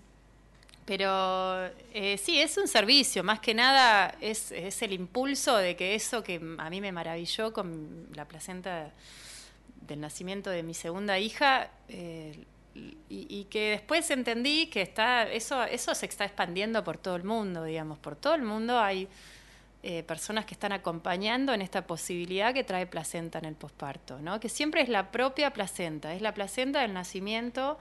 [0.87, 5.95] pero eh, sí, es un servicio, más que nada es, es el impulso de que
[5.95, 8.91] eso que a mí me maravilló con la placenta
[9.87, 15.63] del nacimiento de mi segunda hija, eh, y, y que después entendí que está eso,
[15.65, 19.09] eso se está expandiendo por todo el mundo, digamos, por todo el mundo hay
[19.87, 24.41] eh, personas que están acompañando en esta posibilidad que trae placenta en el posparto, ¿no?
[24.41, 27.79] Que siempre es la propia placenta, es la placenta del nacimiento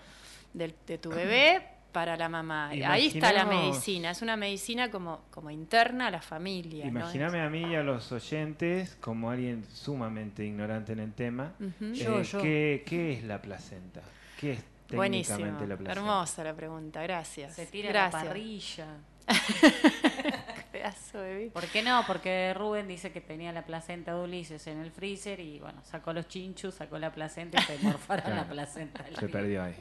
[0.53, 2.69] del- de tu bebé para la mamá.
[2.69, 6.83] Ahí está la medicina, es una medicina como, como interna a la familia.
[6.85, 6.89] ¿no?
[6.89, 11.53] Imagíname a mí y a los oyentes como alguien sumamente ignorante en el tema.
[11.59, 11.85] Ujú.
[11.85, 12.41] eh, Yo, yo.
[12.41, 14.01] ¿qué, qué es la placenta?
[14.39, 15.99] ¿Qué es Buenísimo, técnicamente la placenta?
[16.01, 17.55] hermosa la pregunta, gracias.
[17.55, 18.23] Se tira gracias.
[18.23, 18.87] la parrilla.
[20.83, 21.53] Pedazo de bicho.
[21.53, 22.03] ¿Por qué no?
[22.05, 26.11] Porque Rubén dice que tenía la placenta de Ulises en el freezer y bueno, sacó
[26.11, 28.41] los chinchus, sacó la placenta y se morfaron Claro.
[28.41, 29.01] la placenta.
[29.03, 29.75] del Se perdió ahí.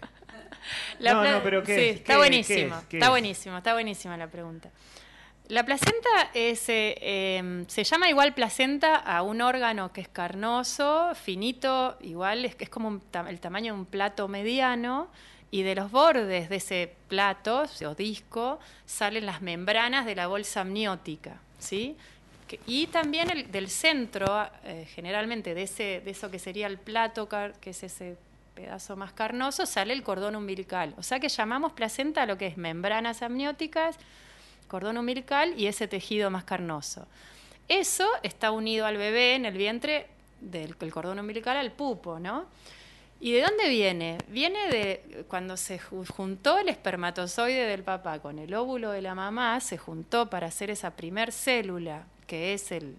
[1.01, 1.97] La No, no, pero ¿qué sí, es?
[1.97, 2.85] está ¿Qué- buenísimo, qué es?
[2.89, 3.11] ¿Qué está es?
[3.11, 4.71] buenísimo, está buenísima la pregunta.
[5.49, 11.13] La placenta es, eh, eh, se llama igual placenta a un órgano que es carnoso,
[11.17, 15.11] finito, igual es, es como un ta- el tamaño de un plato mediano,
[15.53, 20.63] y de los bordes de ese plato o disco salen las membranas de la bolsa
[20.63, 21.95] amniótica, ¿sí?
[22.67, 25.63] Y también el- del centro, eh, generalmente de,
[26.07, 27.29] eso que sería el plato,
[27.61, 28.17] que es ese
[28.55, 30.95] pedazo más carnoso, sale el cordón umbilical.
[30.99, 33.97] O sea que llamamos placenta a lo que es membranas amnióticas,
[34.69, 37.07] cordón umbilical y ese tejido más carnoso.
[37.69, 40.07] Eso está unido al bebé en el vientre
[40.41, 42.47] del el cordón umbilical al pupo, ¿no?
[43.25, 44.19] ¿Y de dónde viene?
[44.27, 49.15] Viene de cuando se ju- juntó el espermatozoide del papá con el óvulo de la
[49.15, 52.97] mamá, se juntó para hacer esa primer célula, que es el,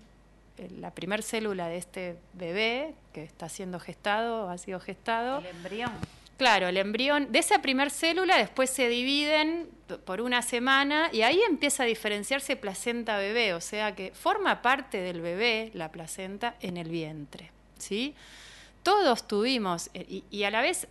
[0.58, 5.40] el- la primer célula de este bebé que está siendo gestado ha sido gestado.
[5.40, 5.92] El embrión.
[6.38, 9.68] Claro, el embrión, de esa primer célula después se dividen
[10.06, 15.00] por una semana y ahí empieza a diferenciarse placenta bebé, o sea que forma parte
[15.00, 18.16] del bebé la placenta en el vientre, ¿sí?
[18.84, 20.88] Todos tuvimos, eh, y, y a la vez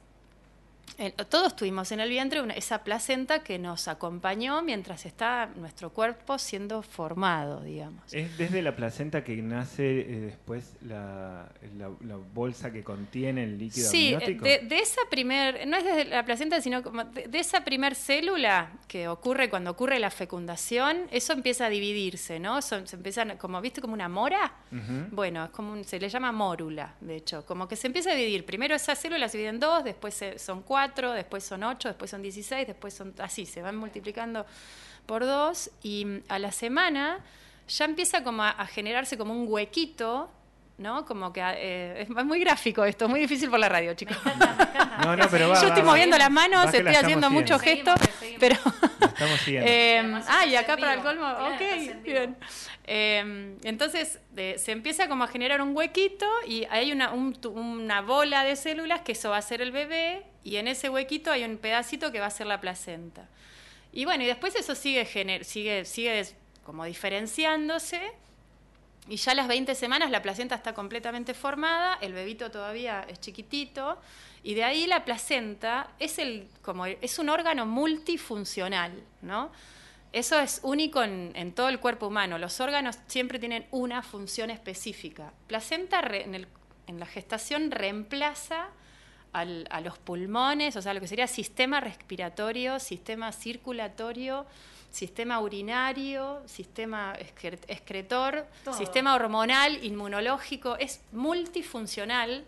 [1.28, 6.38] todos tuvimos en el vientre una- esa placenta que nos acompañó mientras está nuestro cuerpo
[6.38, 8.12] siendo formado, digamos.
[8.12, 13.58] Es desde la placenta que nace eh, después la, la- la bolsa que contiene el
[13.58, 14.44] líquido Sí, eh, amniótico.
[14.44, 17.94] de, de esa primer, no es desde la placenta, sino como de, de esa primer
[17.94, 22.60] célula que ocurre cuando ocurre la fecundación, eso empieza a dividirse, ¿no?
[22.62, 23.80] Son- se empiezan, como, ¿viste?
[23.80, 24.52] Como una mora.
[24.70, 25.06] Ujú.
[25.10, 28.14] Bueno, es como un- se le llama mórula, de hecho, como que se empieza a
[28.14, 28.44] dividir.
[28.44, 32.10] Primero esas células se dividen en dos, después se- son cuatro, después son ocho, después
[32.10, 34.46] son 16, después son así, se van multiplicando
[35.06, 37.20] por dos y mm, a la semana
[37.68, 40.30] ya empieza como a, a generarse como un huequito,
[40.82, 41.04] ¿no?
[41.06, 44.16] Como que eh, es muy gráfico esto, muy difícil por la radio, chicos.
[45.02, 45.90] No, no, pero va, Yo va, estoy va.
[45.90, 47.94] moviendo las manos, la estoy haciendo muchos gestos,
[48.38, 48.54] pero...
[49.00, 49.68] Estamos siguiendo.
[49.72, 52.36] Eh, ah, y acá para el colmo, Claro, ok, bien.
[52.84, 58.00] Eh, entonces de- se empieza como a generar un huequito y hay una, un una
[58.02, 61.44] bola de células que eso va a ser el bebé y en ese huequito hay
[61.44, 63.28] un pedacito que va a ser la placenta.
[63.92, 66.26] Y bueno, y después eso sigue, gener- sigue, sigue
[66.64, 68.00] como diferenciándose
[69.08, 73.20] y ya a las 20 semanas la placenta está completamente formada, el bebito todavía es
[73.20, 73.98] chiquitito,
[74.44, 79.50] y de ahí la placenta es, el, como, es un órgano multifuncional, ¿no?
[80.12, 82.36] Eso es único en, todo el cuerpo humano.
[82.36, 85.32] Los órganos siempre tienen una función específica.
[85.46, 86.46] Placenta en,
[86.98, 88.68] la gestación reemplaza
[89.32, 94.44] a los pulmones, o sea, lo que sería sistema respiratorio, sistema circulatorio,
[94.92, 98.74] sistema urinario, sistema excre- excretor, Todo.
[98.74, 102.44] sistema hormonal, inmunológico, es multifuncional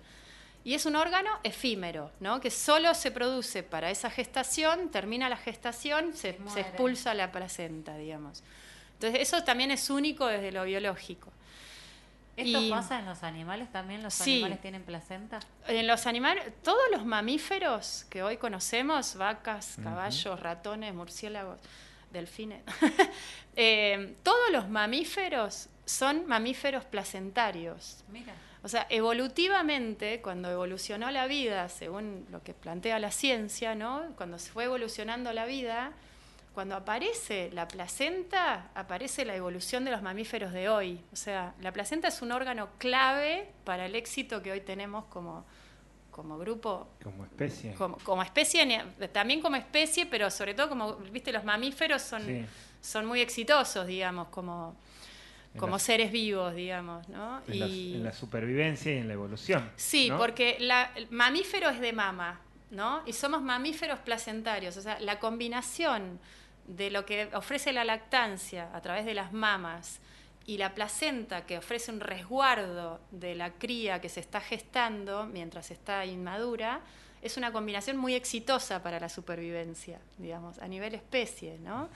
[0.63, 2.41] y es un órgano efímero, ¿no?
[2.41, 8.43] que solo se produce para esa gestación, termina la gestación, se, expulsa la placenta, digamos.
[8.95, 11.31] Entonces, eso también es único desde lo biológico.
[12.37, 14.03] ¿Esto Y- pasa en los animales también?
[14.03, 14.35] ¿Los Sí.
[14.35, 15.39] animales tienen placenta?
[15.69, 21.59] En los animales, todos los mamíferos que hoy conocemos, vacas, caballos, ratones, murciélagos,
[22.15, 22.63] delfines,
[23.57, 28.03] eh, todos los mamíferos son mamíferos placentarios.
[28.09, 28.33] Mira.
[28.65, 34.07] O sea, evolutivamente, cuando evolucionó la vida, según lo que plantea la ciencia, ¿no?
[34.17, 35.93] Cuando se fue evolucionando la vida,
[36.55, 40.99] cuando aparece la placenta, aparece la evolución de los mamíferos de hoy.
[41.13, 45.45] O sea, la placenta es un órgano clave para el éxito que hoy tenemos como,
[46.15, 47.75] como grupo, Como especie.
[47.75, 52.47] como, como especie, también como especie, pero sobre todo como, viste, los mamíferos son, Sí.
[52.81, 54.77] son muy exitosos, digamos, como,
[55.59, 57.41] como seres vivos, digamos, ¿no?
[57.49, 59.69] En, la, en la supervivencia y en la evolución.
[59.75, 60.17] Sí, ¿no?
[60.19, 63.03] porque la, el mamífero es de mama, ¿no?
[63.07, 66.21] Y somos mamíferos placentarios, o sea, la combinación
[66.69, 69.99] de lo que ofrece la lactancia a través de las mamas
[70.47, 75.71] y la placenta que ofrece un resguardo de la cría que se está gestando mientras
[75.71, 76.81] está inmadura,
[77.23, 81.89] es una combinación muy exitosa para la supervivencia, digamos, a nivel especie, ¿no?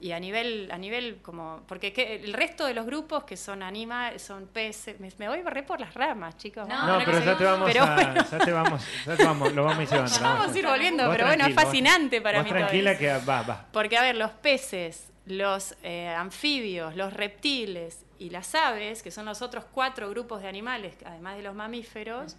[0.00, 3.62] Y a nivel, a nivel como, porque que- el resto de los grupos que son
[3.62, 6.66] anima, son peces, me, me voy re por las ramas, chicos.
[6.66, 9.24] No, vamos No, pero ya te vamos pero a, bueno, ya te vamos, ya te
[9.24, 10.16] vamos, lo vamos a ir llevando.
[10.18, 12.50] lo vamos a ir volviendo, pero bueno, es tranquila, vos- fascinante para vos mí.
[12.58, 13.66] tranquila que va, va.
[13.70, 19.24] Porque, a ver, los peces, los eh, anfibios, los reptiles y las aves, que son
[19.26, 22.36] los otros cuatro grupos de animales, además de los mamíferos,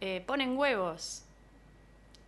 [0.00, 1.22] eh, ponen huevos.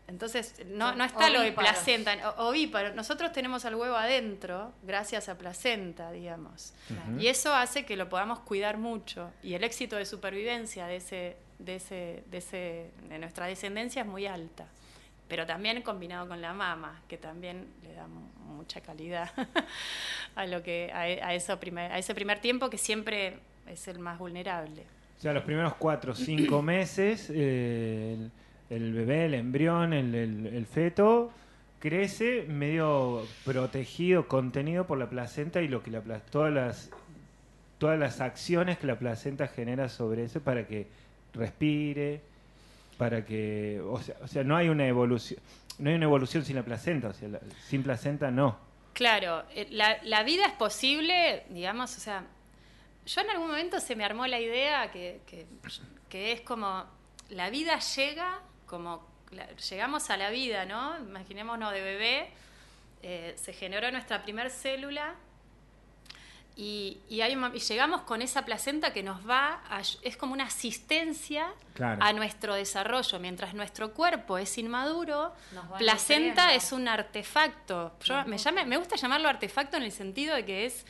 [0.09, 2.92] Entonces, no, está lo de placenta, o- ovíparo.
[2.95, 6.75] Nosotros tenemos al huevo adentro gracias a placenta, digamos.
[7.21, 9.31] Y eso hace que lo podamos cuidar mucho.
[9.42, 14.09] Y el éxito de supervivencia de, ese, de, ese, de, ese, de nuestra descendencia es
[14.09, 14.66] muy alta.
[15.33, 19.31] Pero también combinado con la mama, que también le da mu- mucha calidad
[20.37, 23.99] a, lo que, a, a eso primer, a ese primer tiempo que siempre es el
[23.99, 24.83] más vulnerable.
[25.16, 28.29] O sea, los primeros cuatro o cinco meses, eh,
[28.68, 31.33] el, el bebé, el embrión, el, el- el feto,
[31.79, 36.90] crece medio protegido, contenido por la placenta y lo que la todas las
[37.79, 40.88] todas las acciones que la placenta genera sobre eso para que
[41.33, 42.21] respire,
[43.03, 45.41] para que, o sea, o sea, no hay una evolución,
[45.81, 47.29] no hay una evolución sin la placenta, o sea,
[47.67, 48.57] sin placenta no.
[48.93, 52.25] Claro, eh, la, la vida es posible, digamos, o sea,
[53.05, 55.21] yo en algún momento se me armó la idea que,
[56.09, 56.85] que, es como,
[57.31, 59.05] la vida llega, como
[59.69, 60.96] llegamos a la vida, ¿no?
[61.00, 62.29] Imaginémonos de bebé,
[63.03, 65.17] eh, se generó nuestra primer célula
[66.57, 70.44] y, y, hay y llegamos con esa placenta que nos va, a, es como una
[70.44, 72.03] asistencia Claro.
[72.03, 73.19] a nuestro desarrollo.
[73.19, 75.33] Mientras nuestro cuerpo es inmaduro,
[75.79, 76.55] placenta nutriendo.
[76.67, 77.92] es un artefacto.
[78.05, 80.85] Yo, me, llame- me gusta llamarlo artefacto en el sentido de que es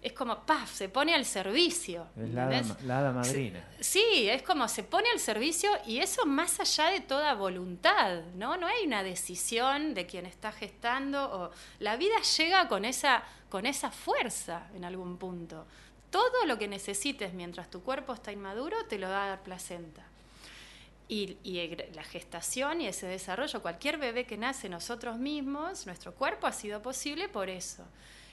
[0.00, 2.06] es como, ¡paf!, se pone al servicio.
[2.16, 2.84] Es la hada, ¿entendés?
[2.84, 3.64] la hada madrina.
[3.80, 8.56] Sí, es como se pone al servicio y eso más allá de toda voluntad, ¿no?
[8.56, 11.50] No hay una decisión de quien está gestando o
[11.80, 15.66] la vida llega con esa con esa fuerza en algún punto.
[16.10, 20.02] Todo lo que necesites mientras tu cuerpo está inmaduro te lo da la placenta.
[21.10, 21.38] Y,
[21.94, 26.82] la gestación y ese desarrollo, cualquier bebé que nace nosotros mismos, nuestro cuerpo ha sido
[26.82, 27.82] posible por eso.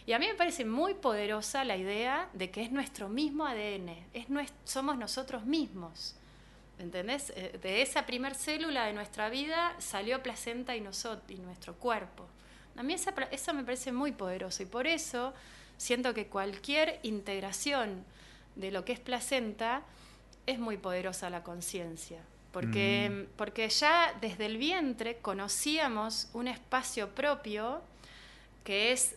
[0.05, 3.95] Y a mí me parece muy poderosa la idea de que es nuestro mismo ADN,
[4.13, 4.25] es
[4.65, 6.15] somos nosotros mismos.
[6.77, 7.31] ¿Entendés?
[7.37, 12.27] Eh, De esa primer célula de nuestra vida salió placenta y, nosot- y nuestro cuerpo.
[12.77, 15.33] A mí esa, eso me parece muy poderoso y por eso
[15.77, 18.03] siento que cualquier integración
[18.55, 19.83] de lo que es placenta
[20.45, 22.19] es muy poderosa la conciencia.
[22.51, 27.81] Porque, porque ya desde el vientre conocíamos un espacio propio
[28.63, 29.15] que es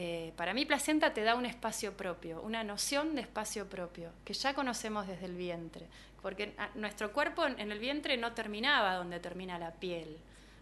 [0.00, 4.32] eh, para mí placenta te da un espacio propio, una noción de espacio propio, que
[4.32, 5.86] ya conocemos desde el vientre.
[6.22, 10.16] Porque ah, nuestro cuerpo en el vientre no terminaba donde termina la piel.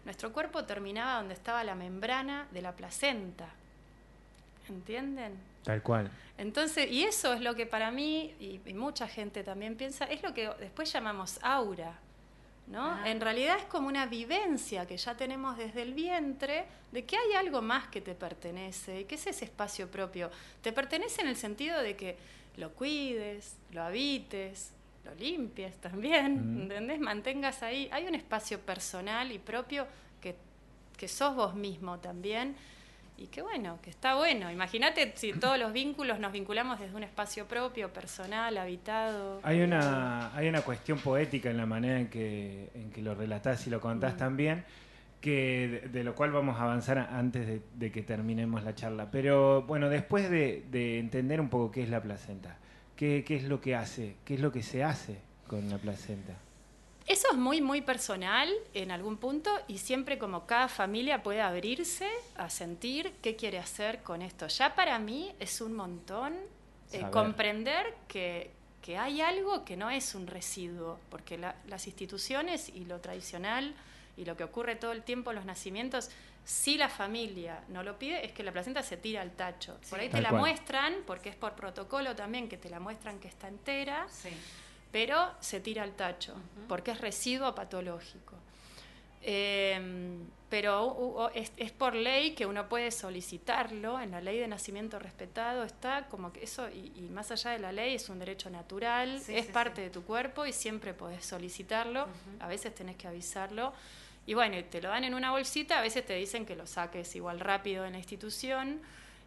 [0.07, 3.49] Nuestro cuerpo terminaba donde estaba la membrana de la placenta.
[4.69, 5.33] ¿Entienden?
[5.65, 6.09] Tal cual.
[6.37, 10.23] Entonces, y eso es lo que para mí, y, y mucha gente también piensa, es
[10.23, 11.99] lo que después llamamos aura.
[12.67, 12.85] ¿no?
[12.85, 13.03] Ah.
[13.03, 17.33] En realidad es como una vivencia que ya tenemos desde el vientre de que hay
[17.33, 20.31] algo más que te pertenece, y que es ese espacio propio.
[20.61, 22.15] Te pertenece en el sentido de que
[22.55, 24.71] lo cuides, lo habites,
[25.07, 26.61] lo limpies también, Mm.
[26.63, 26.99] ¿entendés?
[26.99, 27.89] Mantengas ahí.
[27.91, 29.85] Hay un espacio personal y propio
[30.21, 30.35] que,
[30.97, 32.55] que sos vos mismo también.
[33.19, 34.51] Y que bueno, que está bueno.
[34.51, 39.39] Imagínate si todos los vínculos nos vinculamos desde un espacio propio, personal, habitado.
[39.41, 43.65] Hay una, hay una cuestión poética en la manera en que, en que lo relatás
[43.65, 44.17] y lo contás Mm.
[44.17, 44.65] también,
[45.19, 49.09] que de, de lo cual vamos a avanzar antes de, de que terminemos la charla.
[49.09, 52.57] Pero bueno, después de, de entender un poco qué es la placenta,
[52.97, 55.17] qué, qué es lo que hace, qué es lo que se hace
[55.47, 56.33] con la placenta.
[57.05, 62.09] Eso es muy, muy personal en algún punto y siempre como cada familia puede abrirse
[62.35, 64.47] a sentir qué quiere hacer con esto.
[64.47, 66.33] Ya para mí es un montón
[66.91, 72.67] eh, comprender que, que hay algo que no es un residuo, porque la- las instituciones
[72.67, 73.73] y lo tradicional
[74.17, 76.09] y lo que ocurre todo el tiempo en los nacimientos,
[76.49, 79.77] si la familia no lo pide, es que la placenta se tira al tacho.
[79.89, 80.39] Por ahí te la cual.
[80.41, 84.29] muestran, porque es por protocolo también, que te la muestran que está entera Sí.
[84.91, 86.35] pero se tira al tacho,
[86.69, 88.35] porque es residuo patológico.
[89.21, 90.19] Eh,
[90.49, 95.63] pero es, es por ley que uno puede solicitarlo, en la ley de nacimiento respetado
[95.63, 99.19] está como que eso, y, y más allá de la ley, es un derecho natural,
[99.19, 99.81] Sí, es sí, parte sí.
[99.81, 102.07] de tu cuerpo y siempre podés solicitarlo,
[102.39, 103.73] a veces tenés que avisarlo.
[104.27, 107.15] Y bueno, te lo dan en una bolsita, a veces te dicen que lo saques
[107.15, 108.81] igual rápido en la institución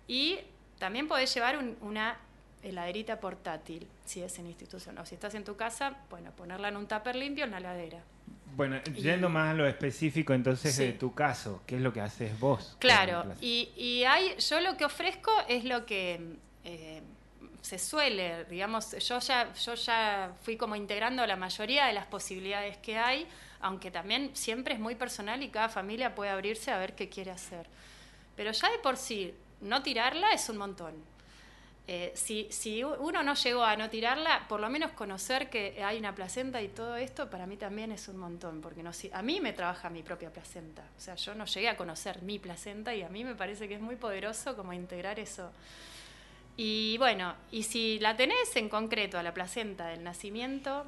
[0.07, 0.39] y
[0.79, 2.19] también podés llevar un- una
[2.63, 4.99] heladerita portátil, si es en institución.
[4.99, 7.99] O si estás en tu casa, bueno, ponerla en un tupper limpio en la heladera.
[8.57, 10.85] Bueno, yendo más a lo específico entonces Sí.
[10.85, 12.77] de tu caso, ¿qué es lo que haces vos?
[12.79, 17.01] Claro, y, y hay, yo lo que ofrezco es lo que eh,
[17.63, 22.77] se suele, digamos, yo ya, yo ya fui como integrando la mayoría de las posibilidades
[22.79, 23.27] que hay,
[23.61, 27.31] aunque también siempre es muy personal y cada familia puede abrirse a ver qué quiere
[27.31, 27.67] hacer.
[28.37, 30.95] Pero ya de por sí, no tirarla es un montón.
[31.89, 35.99] Eh, si, si uno no llegó a no tirarla, por lo menos conocer que hay
[35.99, 39.23] una placenta y todo esto, para mí también es un montón, porque no, si- a
[39.23, 40.83] mí me trabaja mi propia placenta.
[40.97, 43.75] O sea, yo no llegué a conocer mi placenta y a mí me parece que
[43.75, 45.51] es muy poderoso como integrar eso.
[46.63, 50.85] Y bueno, y si la tenés en concreto a la placenta del nacimiento,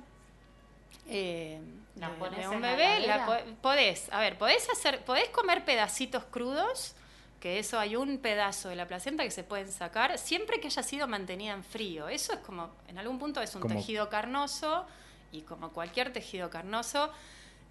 [1.09, 1.59] eh,
[1.97, 6.25] ¿La de- un la bebé, la po- podés, a ver, podés hacer, podés comer pedacitos
[6.25, 6.95] crudos,
[7.41, 10.83] que eso hay un pedazo de la placenta que se pueden sacar, siempre que haya
[10.83, 12.07] sido mantenida en frío.
[12.09, 14.85] Eso es como, en algún punto es un Como- tejido carnoso,
[15.33, 17.11] y como cualquier tejido carnoso,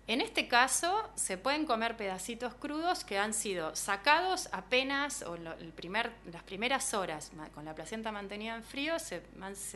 [0.08, 6.44] en este caso se pueden comer pedacitos crudos que han sido sacados apenas, o las
[6.44, 9.22] primeras horas, con la placenta mantenida en frío, se,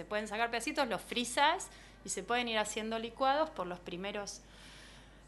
[0.09, 1.67] pueden sacar pedacitos, los frizas
[2.03, 4.41] y se pueden ir haciendo licuados por los primeros,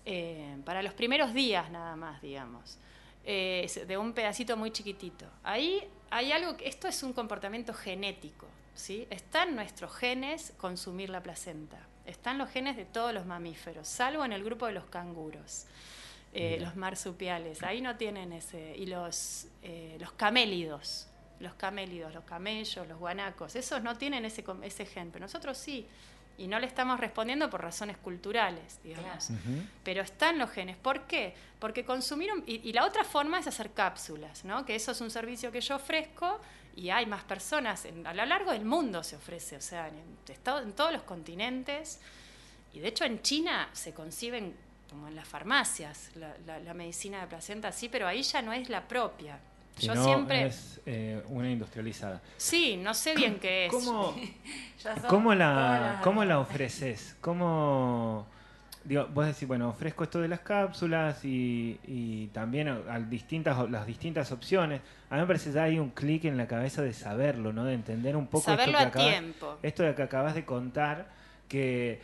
[0.05, 2.77] eh, para los primeros días nada más, digamos,
[3.23, 5.25] eh, de un pedacito muy chiquitito.
[5.43, 9.07] Ahí hay algo, esto es un comportamiento genético, ¿sí?
[9.09, 11.77] Está en nuestros genes consumir la placenta.
[12.07, 15.65] Están los genes de todos los mamíferos, salvo en el grupo de los canguros,
[16.33, 17.61] eh, los marsupiales.
[17.63, 18.75] Ahí no tienen ese.
[18.77, 21.07] Y los, eh, los camélidos,
[21.41, 25.85] los camélidos, los camellos, los guanacos, esos no tienen ese, gen, pero nosotros sí.
[26.37, 29.29] y no le estamos respondiendo por razones culturales, digamos.
[29.83, 30.77] Pero están los genes.
[30.77, 31.35] ¿Por qué?
[31.59, 32.41] Porque consumieron.
[32.47, 34.65] Y, y la otra forma es hacer cápsulas, ¿no?
[34.65, 36.39] Que eso es un servicio que yo ofrezco
[36.77, 37.83] y hay más personas.
[37.85, 41.99] en- a lo largo del mundo se ofrece, o sea, en, todos los continentes.
[42.73, 44.55] Y de hecho en China se conciben
[44.89, 48.53] como en las farmacias la, la- la medicina de placenta, sí, pero ahí ya no
[48.53, 49.39] es la propia.
[49.77, 50.45] Si Yo no, siempre.
[50.47, 52.21] es eh, una industrializada.
[52.37, 53.71] Sí, no sé bien qué es.
[53.71, 54.15] ¿Cómo,
[55.09, 57.15] ¿Cómo la, cómo la ofreces?
[57.21, 58.25] ¿Cómo,
[58.87, 63.69] digo, vos decís, bueno, ofrezco esto de las cápsulas y, y también a, a distintas,
[63.69, 64.81] las distintas opciones.
[65.09, 67.65] A mí me parece ya hay un clic en la cabeza de saberlo, ¿no?
[67.65, 69.57] De entender un poco Saberlo esto que, a acabas, tiempo.
[69.61, 71.07] esto de que acabas de contar,
[71.49, 71.99] que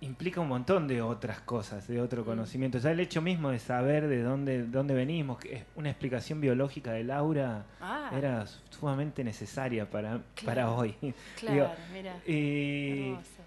[0.00, 2.04] implica un montón de otras cosas, de Mm.
[2.04, 2.78] otro conocimiento.
[2.78, 6.92] Ya el hecho mismo de saber de dónde, dónde venimos, que es una explicación biológica
[6.92, 10.94] de Laura, Ah, era sumamente necesaria para, para hoy.
[11.36, 12.14] claro, digo, mira.
[12.26, 13.37] Y, hermoso.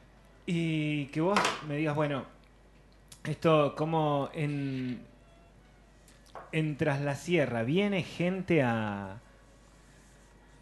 [0.45, 2.25] Y que vos me digas, bueno,
[3.23, 5.01] esto como en,
[6.51, 9.19] en Tras la Sierra, ¿viene gente a,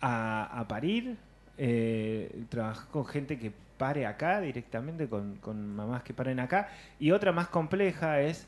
[0.01, 1.17] a, parir?
[1.57, 6.69] Eh, ¿Trabajás con gente que pare acá directamente, con, con mamás que paren acá?
[6.99, 8.47] Y otra más compleja es,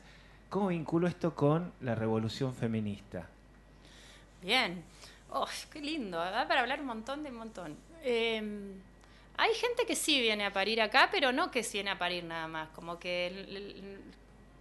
[0.50, 3.26] ¿cómo vinculo esto con la revolución feminista?
[4.42, 4.82] Bien.
[5.30, 6.18] Oh, qué lindo.
[6.18, 7.76] Da para hablar un montón de un montón.
[8.02, 8.74] Eh,
[9.36, 12.48] hay gente que sí viene a parir acá, pero no que viene a parir nada
[12.48, 12.68] más.
[12.70, 13.98] Como que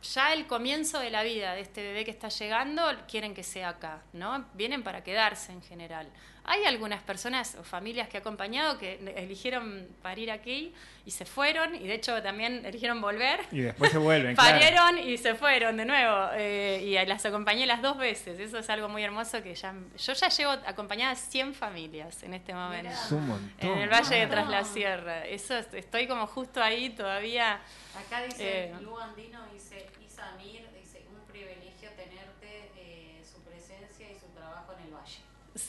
[0.02, 3.70] ya el comienzo de la vida de este bebé que está llegando quieren que sea
[3.70, 4.46] acá, ¿no?
[4.54, 6.08] Vienen para quedarse en general.
[6.44, 10.74] Hay algunas personas o familias que he acompañado que eligieron parir aquí
[11.06, 13.42] y se fueron, y de hecho también eligieron volver.
[13.52, 14.52] Y después se vuelven, claro.
[14.60, 16.30] Parieron y se fueron de nuevo.
[16.34, 18.40] eh, y las acompañé las dos veces.
[18.40, 19.74] Eso es algo muy hermoso que ya.
[19.98, 22.90] Yo ya llevo acompañada a 100 familias en este momento.
[22.92, 23.54] Es un montón.
[23.60, 24.28] En el Valle de.
[24.28, 25.26] Tras la Sierra.
[25.28, 27.62] Eso es- estoy como justo ahí todavía.
[27.96, 34.28] Acá dice, Eh, Andino dice, Isamir, dice, un privilegio tenerte, eh, su presencia y su
[34.36, 35.20] trabajo en el valle.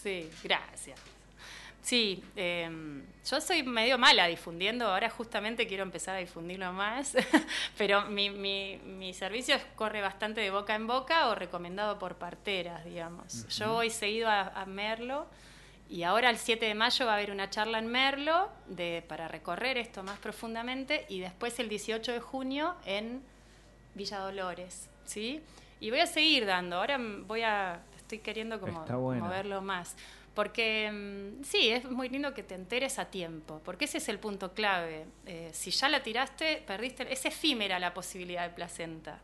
[0.02, 0.98] Sí, gracias.
[1.82, 2.70] Sí, eh,
[3.28, 7.14] yo soy medio mala difundiendo, ahora justamente quiero empezar a difundirlo más,
[7.78, 12.84] pero mi, mi, mi servicio corre bastante de boca en boca o recomendado por parteras,
[12.84, 13.48] digamos.
[13.48, 15.26] Yo voy seguido a, a Merlo
[15.88, 19.26] y ahora el 7 de mayo va a haber una charla en Merlo de, para
[19.26, 23.22] recorrer esto más profundamente y después el 18 de junio en
[23.94, 25.42] Villa Dolores, ¿sí?
[25.80, 27.80] Y voy a seguir dando, ahora voy a,
[28.12, 29.24] estoy queriendo como Está bueno.
[29.24, 29.96] moverlo más.
[30.34, 34.18] Porque mm, sí, es muy lindo que te enteres a tiempo, porque ese es el
[34.18, 35.04] punto clave.
[35.26, 39.18] Eh, si ya la tiraste, perdiste, es efímera la posibilidad de placenta.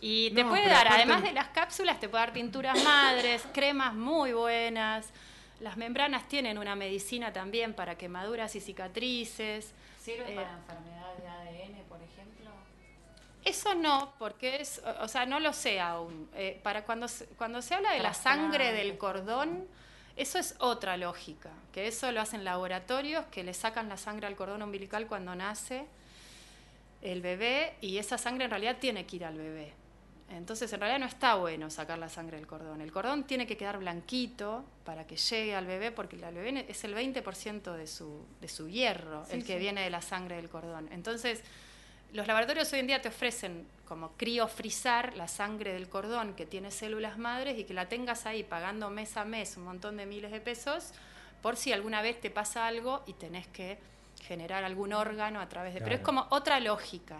[0.00, 3.46] Y te No, puede dar, aparte- además de las cápsulas, te puede dar tinturas madres,
[3.52, 5.08] cremas muy buenas.
[5.60, 9.72] Las membranas tienen una medicina también para quemaduras y cicatrices.
[10.02, 12.43] ¿Sirve Eh, para enfermedades de ADN, por ejemplo?
[13.64, 16.28] Eso no, porque es, o sea, no lo sé aún.
[16.34, 19.66] Eh, para cuando se, cuando se habla de la sangre del cordón,
[20.16, 24.36] eso es otra lógica, que eso lo hacen laboratorios que le sacan la sangre al
[24.36, 25.86] cordón umbilical cuando nace
[27.00, 29.72] el bebé y esa sangre en realidad tiene que ir al bebé.
[30.30, 32.80] Entonces, en realidad no está bueno sacar la sangre del cordón.
[32.82, 36.84] El cordón tiene que quedar blanquito para que llegue al bebé, porque el bebé es
[36.84, 39.58] el 20% de su, de su hierro, Sí, el que sí.
[39.58, 40.88] viene de la sangre del cordón.
[40.92, 41.42] Entonces,
[42.14, 46.70] los laboratorios hoy en día te ofrecen como criofrizar la sangre del cordón que tiene
[46.70, 50.30] células madres y que la tengas ahí pagando mes a mes un montón de miles
[50.30, 50.92] de pesos
[51.42, 53.78] por si alguna vez te pasa algo y tenés que
[54.22, 55.80] generar algún órgano a través de...
[55.80, 57.18] Pero es como otra lógica.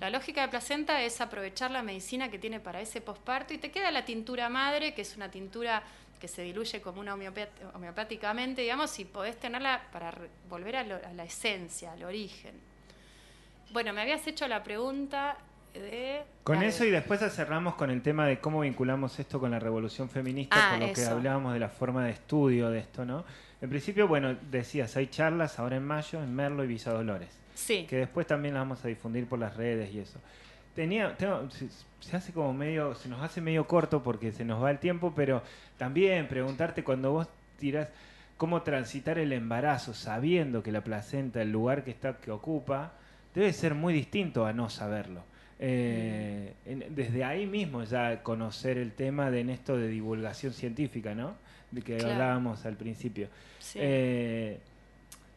[0.00, 3.70] La lógica de placenta es aprovechar la medicina que tiene para ese posparto y te
[3.70, 5.82] queda la tintura madre, que es una tintura
[6.20, 7.14] que se diluye como una
[7.74, 10.12] homeopáticamente, digamos, y podés tenerla para
[10.48, 12.69] volver a, lo- a la esencia, al origen.
[13.72, 15.36] Bueno, me habías hecho la pregunta
[15.74, 16.22] de...
[16.42, 20.08] Con eso y después cerramos con el tema de cómo vinculamos esto con la revolución
[20.08, 23.24] feminista, Ah, por lo que hablábamos de la forma de estudio de esto, ¿no?
[23.62, 27.86] En principio, bueno, decías, hay charlas ahora en mayo en Merlo y Villa Dolores, Sí,
[27.88, 30.18] que después también las vamos a difundir por las redes y eso.
[30.74, 31.68] Tenía, tengo- se,
[32.00, 35.12] se hace como medio, se nos hace medio corto porque se nos va el tiempo,
[35.14, 35.42] pero
[35.76, 37.88] también preguntarte cuando vos tirás
[38.38, 42.92] cómo transitar el embarazo sabiendo que la placenta, el lugar que está, que ocupa,
[43.34, 45.22] debe ser muy distinto a no saberlo.
[45.58, 51.14] Eh, en- desde ahí mismo ya conocer el tema de en esto de divulgación científica,
[51.14, 51.34] ¿no?
[51.70, 52.12] De que Claro.
[52.14, 53.28] hablábamos al principio.
[53.58, 53.78] sí.
[53.82, 54.58] Eh,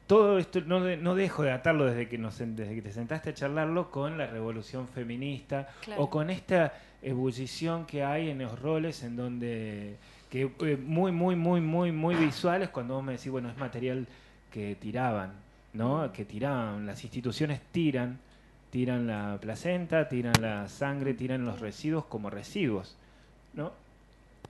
[0.08, 3.30] todo esto no, de- no dejo de atarlo desde que, nos, desde que te sentaste
[3.30, 6.02] a charlarlo con la revolución feminista Claro.
[6.04, 9.96] o con esta ebullición que hay en los roles en donde
[10.30, 14.08] que eh, muy muy muy muy muy visuales cuando vos me decís bueno es material
[14.52, 15.34] que tiraban
[15.74, 16.12] ¿no?
[16.14, 18.20] Que tiraban, las instituciones tiran,
[18.70, 22.96] tiran la placenta, tiran la sangre, tiran los residuos como residuos,
[23.54, 23.72] ¿no?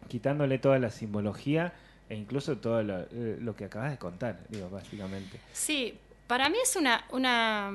[0.07, 1.73] Quitándole toda la simbología
[2.09, 5.39] e incluso todo lo, eh, lo que acabas de contar, digo, básicamente.
[5.53, 5.97] Sí,
[6.27, 7.71] para mí es una, una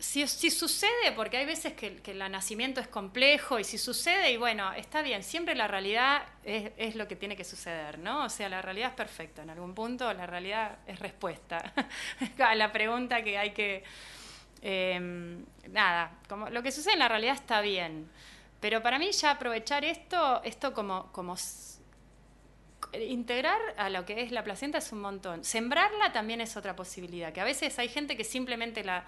[0.00, 4.72] si, sucede, porque hay veces que, el nacimiento es complejo y si sucede, y bueno,
[4.72, 8.24] está bien, siempre la realidad es, lo que tiene que suceder, ¿no?
[8.24, 11.72] O sea, la realidad es perfecta, en algún punto la realidad es respuesta
[12.38, 13.84] a la pregunta que hay que...
[14.62, 14.98] Eh,
[15.70, 18.08] nada, como, lo que sucede en la realidad está bien,
[18.60, 21.36] pero para mí ya aprovechar esto, esto como, como
[22.92, 25.44] integrar a lo que es la placenta es un montón.
[25.44, 29.04] Sembrarla también es otra posibilidad, que a veces hay gente que simplemente la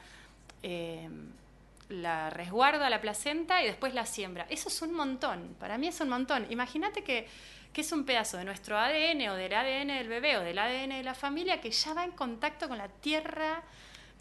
[0.63, 1.09] eh,
[1.89, 4.47] la resguarda la placenta y después la siembra.
[4.51, 6.47] Eso es un montón, para mí es un montón.
[6.51, 7.29] Imagínate que,
[7.73, 10.91] que, es un pedazo de nuestro ADN o del ADN del bebé o del ADN
[10.91, 13.63] de la familia que ya va en contacto con la tierra,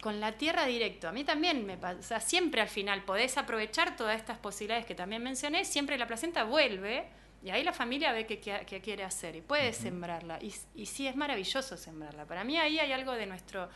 [0.00, 1.08] con la tierra directo.
[1.08, 5.22] A mí también me pasa, siempre al final podés aprovechar todas estas posibilidades que también
[5.22, 7.08] mencioné, siempre la placenta vuelve.
[7.44, 9.74] Y ahí la familia ve qué, qué quiere hacer y puede uh -huh.
[9.74, 10.38] sembrarla.
[10.42, 12.24] Y, y sí, es maravilloso sembrarla.
[12.24, 13.68] Para mí ahí hay algo de nuestro,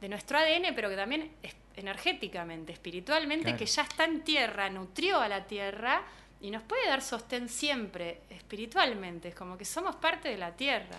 [0.00, 3.58] de nuestro ADN, pero que también es energéticamente, espiritualmente, claro.
[3.58, 6.02] que ya está en tierra, nutrió a la tierra
[6.40, 10.98] y nos puede dar sostén siempre, espiritualmente, es como que somos parte de la tierra.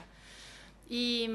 [0.90, 1.30] Y,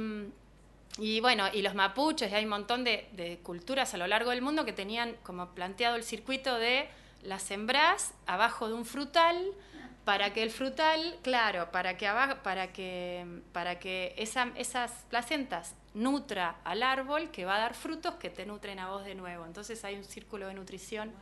[0.98, 4.30] y bueno, y los mapuches, y hay un montón de, de, culturas a lo largo
[4.30, 6.88] del mundo que tenían como planteado el circuito de
[7.22, 9.52] las sembrás abajo de un frutal,
[10.08, 15.74] para que el frutal, claro, para que, abajo, para que, para que esa, esas placentas
[15.98, 19.44] nutra al árbol que va a dar frutos que te nutren a vos de nuevo.
[19.44, 21.12] Entonces hay un círculo de nutrición.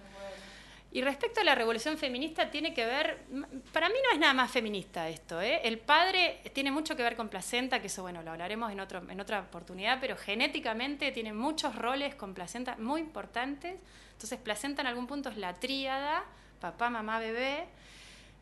[0.93, 3.25] Y respecto a la revolución feminista, tiene que ver,
[3.73, 5.61] para mí no es nada más feminista esto, ¿eh?
[5.65, 9.03] el padre tiene mucho que ver con placenta, que eso bueno, lo hablaremos en, otro,
[9.11, 13.79] en otra oportunidad, pero genéticamente tiene muchos roles con placenta muy importantes.
[14.13, 16.25] Entonces placenta en algún punto es la tríada,
[16.61, 17.67] papá, mamá, bebé,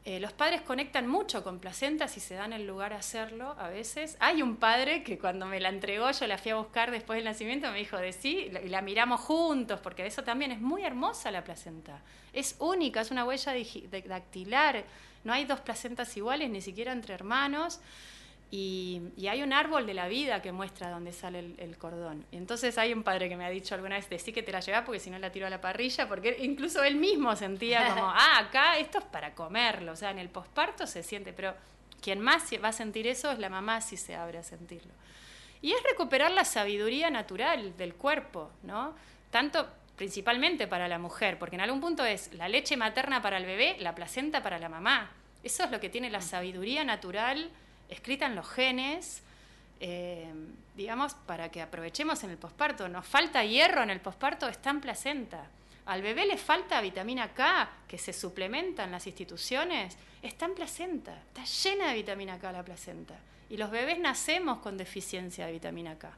[0.06, 3.68] eh, los padres conectan mucho con placenta si se dan el lugar a hacerlo a
[3.68, 4.18] veces.
[4.20, 7.24] Hay un padre que cuando me la entregó, yo la fui a buscar después del
[7.24, 11.30] nacimiento, me dijo de sí, y la miramos juntos, porque eso también es muy hermosa
[11.30, 12.02] la placenta.
[12.34, 13.54] Es única, es una huella
[14.06, 14.84] dactilar.
[15.24, 17.80] No hay dos placentas iguales, ni siquiera entre hermanos.
[18.56, 22.24] Y, y, hay un árbol de la vida que muestra dónde sale el, el, cordón.
[22.30, 24.60] Y entonces hay un padre que me ha dicho alguna vez, decí que te la
[24.60, 28.08] llevas porque si no la tiro a la parrilla, porque incluso él mismo sentía como,
[28.14, 31.52] ah, acá esto es para comerlo, o sea, en el posparto se siente, pero
[32.00, 34.92] quien más va a sentir eso es la mamá si se abre a sentirlo.
[35.60, 38.94] Y es recuperar la sabiduría natural del cuerpo, ¿no?
[39.32, 43.46] Tanto principalmente para la mujer, porque en algún punto es la leche materna para el
[43.46, 45.10] bebé, la placenta para la mamá.
[45.42, 47.50] Eso es lo que tiene la sabiduría natural
[47.88, 49.22] escrita en los genes,
[49.80, 50.32] eh,
[50.76, 52.88] digamos, para que aprovechemos en el posparto.
[52.88, 55.46] Nos falta hierro en el posparto, está en placenta.
[55.86, 61.14] Al bebé le falta vitamina K, que se suplementa en las instituciones, está en placenta.
[61.28, 63.14] Está llena de vitamina K la placenta.
[63.50, 66.10] Y los bebés nacemos con deficiencia de vitamina K.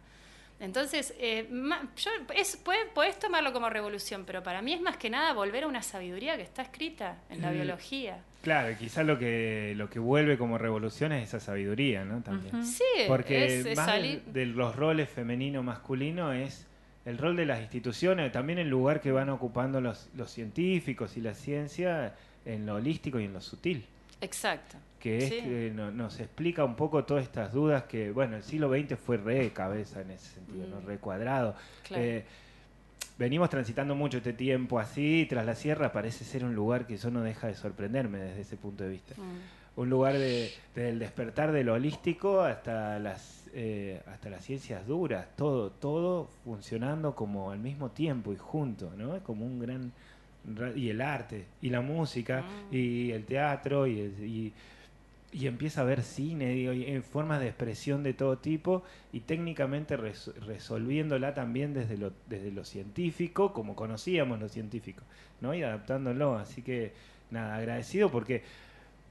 [0.59, 1.49] Entonces, eh,
[1.97, 5.65] yo, es, puedes, puedes, tomarlo como revolución, pero para mí es más que nada volver
[5.65, 7.55] a una sabiduría que está escrita en la mm.
[7.55, 8.23] biología.
[8.47, 12.23] Claro, quizás lo que lo que vuelve como revolución es esa sabiduría, ¿no?
[12.23, 12.55] También.
[12.55, 12.65] Uh -huh.
[12.65, 16.65] Sí, porque es, es más de, de, los roles femenino-masculino es
[17.07, 21.23] el rol de las instituciones, también el lugar que van ocupando los, los científicos y
[21.23, 23.85] la ciencia en lo holístico y en lo sutil.
[24.21, 24.77] Exacto.
[25.01, 25.41] Que es Sí.
[25.41, 29.17] que no- nos explica un poco todas estas dudas que, bueno, el siglo XX fue
[29.17, 30.81] re cabeza en ese sentido, ¿no?
[30.83, 30.87] Mm.
[30.87, 31.57] re cuadrado.
[31.83, 32.03] Claro.
[32.05, 32.25] Eh,
[33.19, 37.11] venimos transitando mucho este tiempo así, tras la sierra parece ser un lugar que eso
[37.11, 39.15] no deja de sorprenderme desde ese punto de vista.
[39.17, 39.81] Mm.
[39.81, 45.29] Un lugar de, del despertar de lo holístico hasta las eh, hasta las ciencias duras,
[45.37, 49.17] todo, todo funcionando como al mismo tiempo y junto, ¿no?
[49.17, 49.93] Es como un gran
[50.55, 52.75] ra- y el arte, y la música, Mm.
[52.75, 54.53] y el teatro, y, el- y,
[55.33, 59.21] y empieza a haber cine, digo, y, en formas de expresión de todo tipo, y
[59.21, 65.03] técnicamente res- resolviéndola también desde lo, desde lo científico, como conocíamos lo científico,
[65.41, 65.55] ¿no?
[65.55, 66.37] Y adaptándolo.
[66.39, 66.93] Así que,
[67.31, 68.43] nada, agradecido porque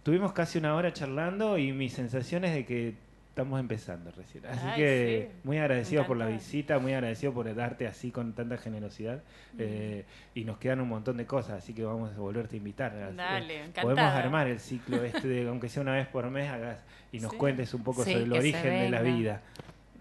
[0.04, 2.96] tuvimos casi una hora charlando y mi sensación es de que
[3.36, 4.46] estamos empezando recién.
[4.46, 5.40] Así Ay, que sí.
[5.44, 9.18] muy agradecido Me por la visita, muy agradecido por darte así con tanta generosidad.
[9.54, 9.58] Mm.
[9.60, 13.14] eh, y nos quedan un montón de cosas, así que vamos a volverte a invitar.
[13.14, 13.82] Dale, encantada.
[13.84, 16.80] Podemos armar el ciclo este, de, aunque sea una vez por mes, hagas
[17.12, 17.38] y nos Sí.
[17.38, 19.42] cuentes un poco Sí, sobre el origen de la vida.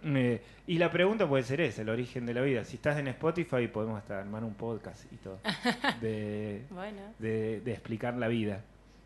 [0.05, 2.62] Eh, y la pregunta puede ser esa, el origen de la vida.
[2.64, 5.41] Si estás en Spotify podemos hasta armar un podcast y todo
[6.01, 7.01] de, Bueno.
[7.18, 8.61] de, de explicar la vida.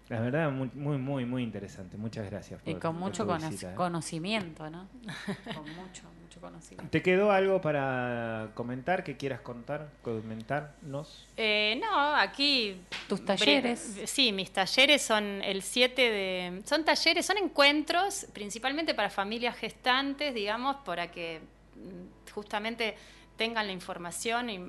[0.08, 1.96] La verdad, muy, muy, muy, muy interesante.
[1.96, 2.60] Muchas gracias.
[2.64, 3.74] Y por- con por mucho tu cono- visita, ¿eh?
[3.74, 4.88] conocimiento, ¿no?
[5.54, 6.90] con mucho, mucho mucho conocimiento.
[6.90, 11.26] ¿Te quedó algo para comentar que quieras contar, comentarnos?
[11.36, 12.80] Eh, no, aquí...
[13.08, 14.00] ¿Tus talleres?
[14.06, 16.62] Sí, mis talleres son el 7 de...
[16.66, 21.40] Son talleres, son encuentros principalmente para familias gestantes, digamos, para que
[21.76, 22.96] mm, justamente
[23.36, 24.60] tengan la información y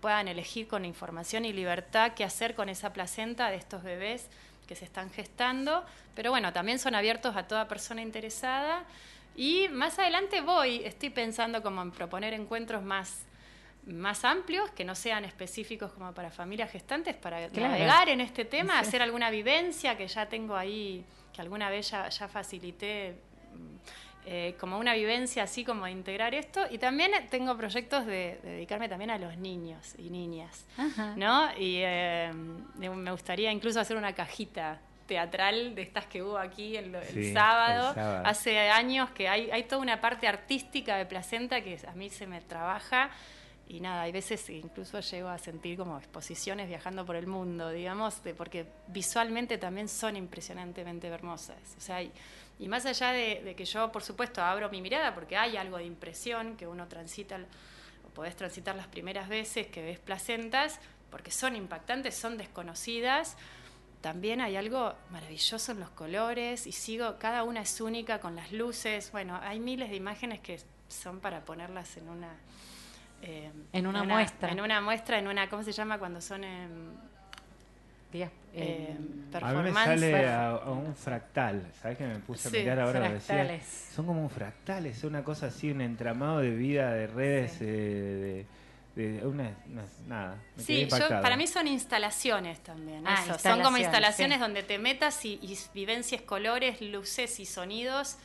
[0.00, 4.28] puedan elegir con información y libertad qué hacer con esa placenta de estos bebés
[4.68, 5.84] que se están gestando.
[6.14, 8.84] Pero bueno, también son abiertos a toda persona interesada.
[9.34, 13.24] Y más adelante voy, estoy pensando como en proponer encuentros más
[13.86, 18.78] más amplios, que no sean específicos como para familias gestantes, para navegar en este tema,
[18.78, 21.02] hacer alguna vivencia que ya tengo ahí,
[21.32, 23.16] que alguna vez ya, ya facilité
[24.30, 28.86] eh, como una vivencia así como de integrar esto y también tengo proyectos de, dedicarme
[28.86, 30.66] también a los niños y niñas,
[31.16, 31.48] ¿no?
[31.56, 32.30] Y eh,
[32.76, 36.94] me gustaría incluso hacer una cajita teatral de estas que hubo aquí el,
[37.32, 37.94] sábado.
[38.22, 42.26] Hace años que hay, hay toda una parte artística de placenta que a mí se
[42.26, 43.10] me trabaja
[43.66, 48.22] y nada, hay veces incluso llego a sentir como exposiciones viajando por el mundo, digamos,
[48.24, 51.58] de, porque visualmente también son impresionantemente hermosas.
[51.76, 52.10] O sea, hay,
[52.58, 55.84] y más allá de, que yo, por supuesto, abro mi mirada porque hay algo de
[55.84, 57.38] impresión que uno transita,
[58.04, 60.80] o podés transitar las primeras veces que ves placentas,
[61.10, 63.36] porque son impactantes, son desconocidas.
[64.00, 68.52] También hay algo maravilloso en los colores y sigo, cada una es única con las
[68.52, 69.12] luces.
[69.12, 72.36] Bueno, hay miles de imágenes que son para ponerlas en una...
[73.22, 74.50] Eh, en una, muestra.
[74.50, 75.98] En una muestra, en una, ¿cómo se llama?
[75.98, 76.96] Cuando son en
[78.12, 78.96] eh, eh,
[79.40, 83.08] a mí me sale a, un fractal, ¿sabes que me puse a mirar ahora?
[83.10, 83.60] Decía,
[83.94, 88.46] son como un fractal, es una cosa así, un entramado de vida, de redes, eh,
[88.96, 89.52] de, una,
[90.08, 90.38] nada.
[90.56, 93.06] sí, para mí son instalaciones también.
[93.06, 98.16] Ah, son como instalaciones donde te metas y, y vivencias colores, luces y sonidos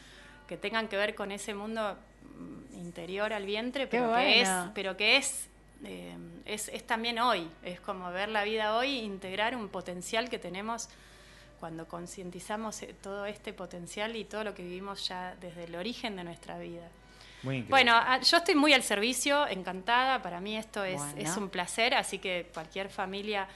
[0.48, 1.98] que tengan que ver con ese mundo
[2.38, 5.50] mm, interior al vientre, pero que es, pero que es
[5.86, 6.16] eh,
[6.46, 10.90] es, también hoy, es como ver la vida hoy, integrar un potencial que tenemos
[11.60, 16.16] cuando concientizamos eh, todo este potencial y todo lo que vivimos ya desde el origen
[16.16, 16.90] de nuestra vida.
[17.70, 21.94] bueno, ah, yo estoy muy al servicio, encantada, para mí esto es, es un placer,
[21.94, 23.48] así que cualquier familia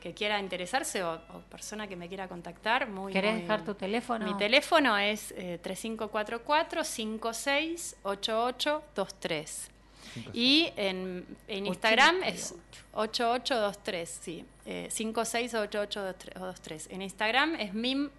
[0.00, 1.18] que quiera interesarse o,
[1.50, 4.24] persona que me quiera contactar, muy ¿Querés dejar tu teléfono?
[4.24, 9.75] Mi teléfono es eh, 3544 568823.
[10.32, 12.54] Y en, Instagram es
[12.92, 14.44] 8823, sí.
[14.64, 16.88] Eh, 568823.
[16.90, 18.10] En Instagram es mim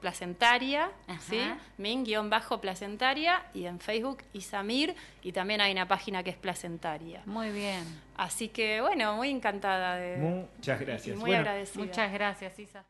[0.00, 1.40] placentaria, ¿sí?
[1.76, 7.22] min-placentaria y en Facebook Isamir y también hay una página que es placentaria.
[7.26, 7.84] Muy bien.
[8.16, 10.16] Así que bueno, muy encantada de...
[10.16, 11.16] Muchas gracias.
[11.16, 11.84] muy agradecida.
[11.84, 12.84] Muchas gracias, Isa.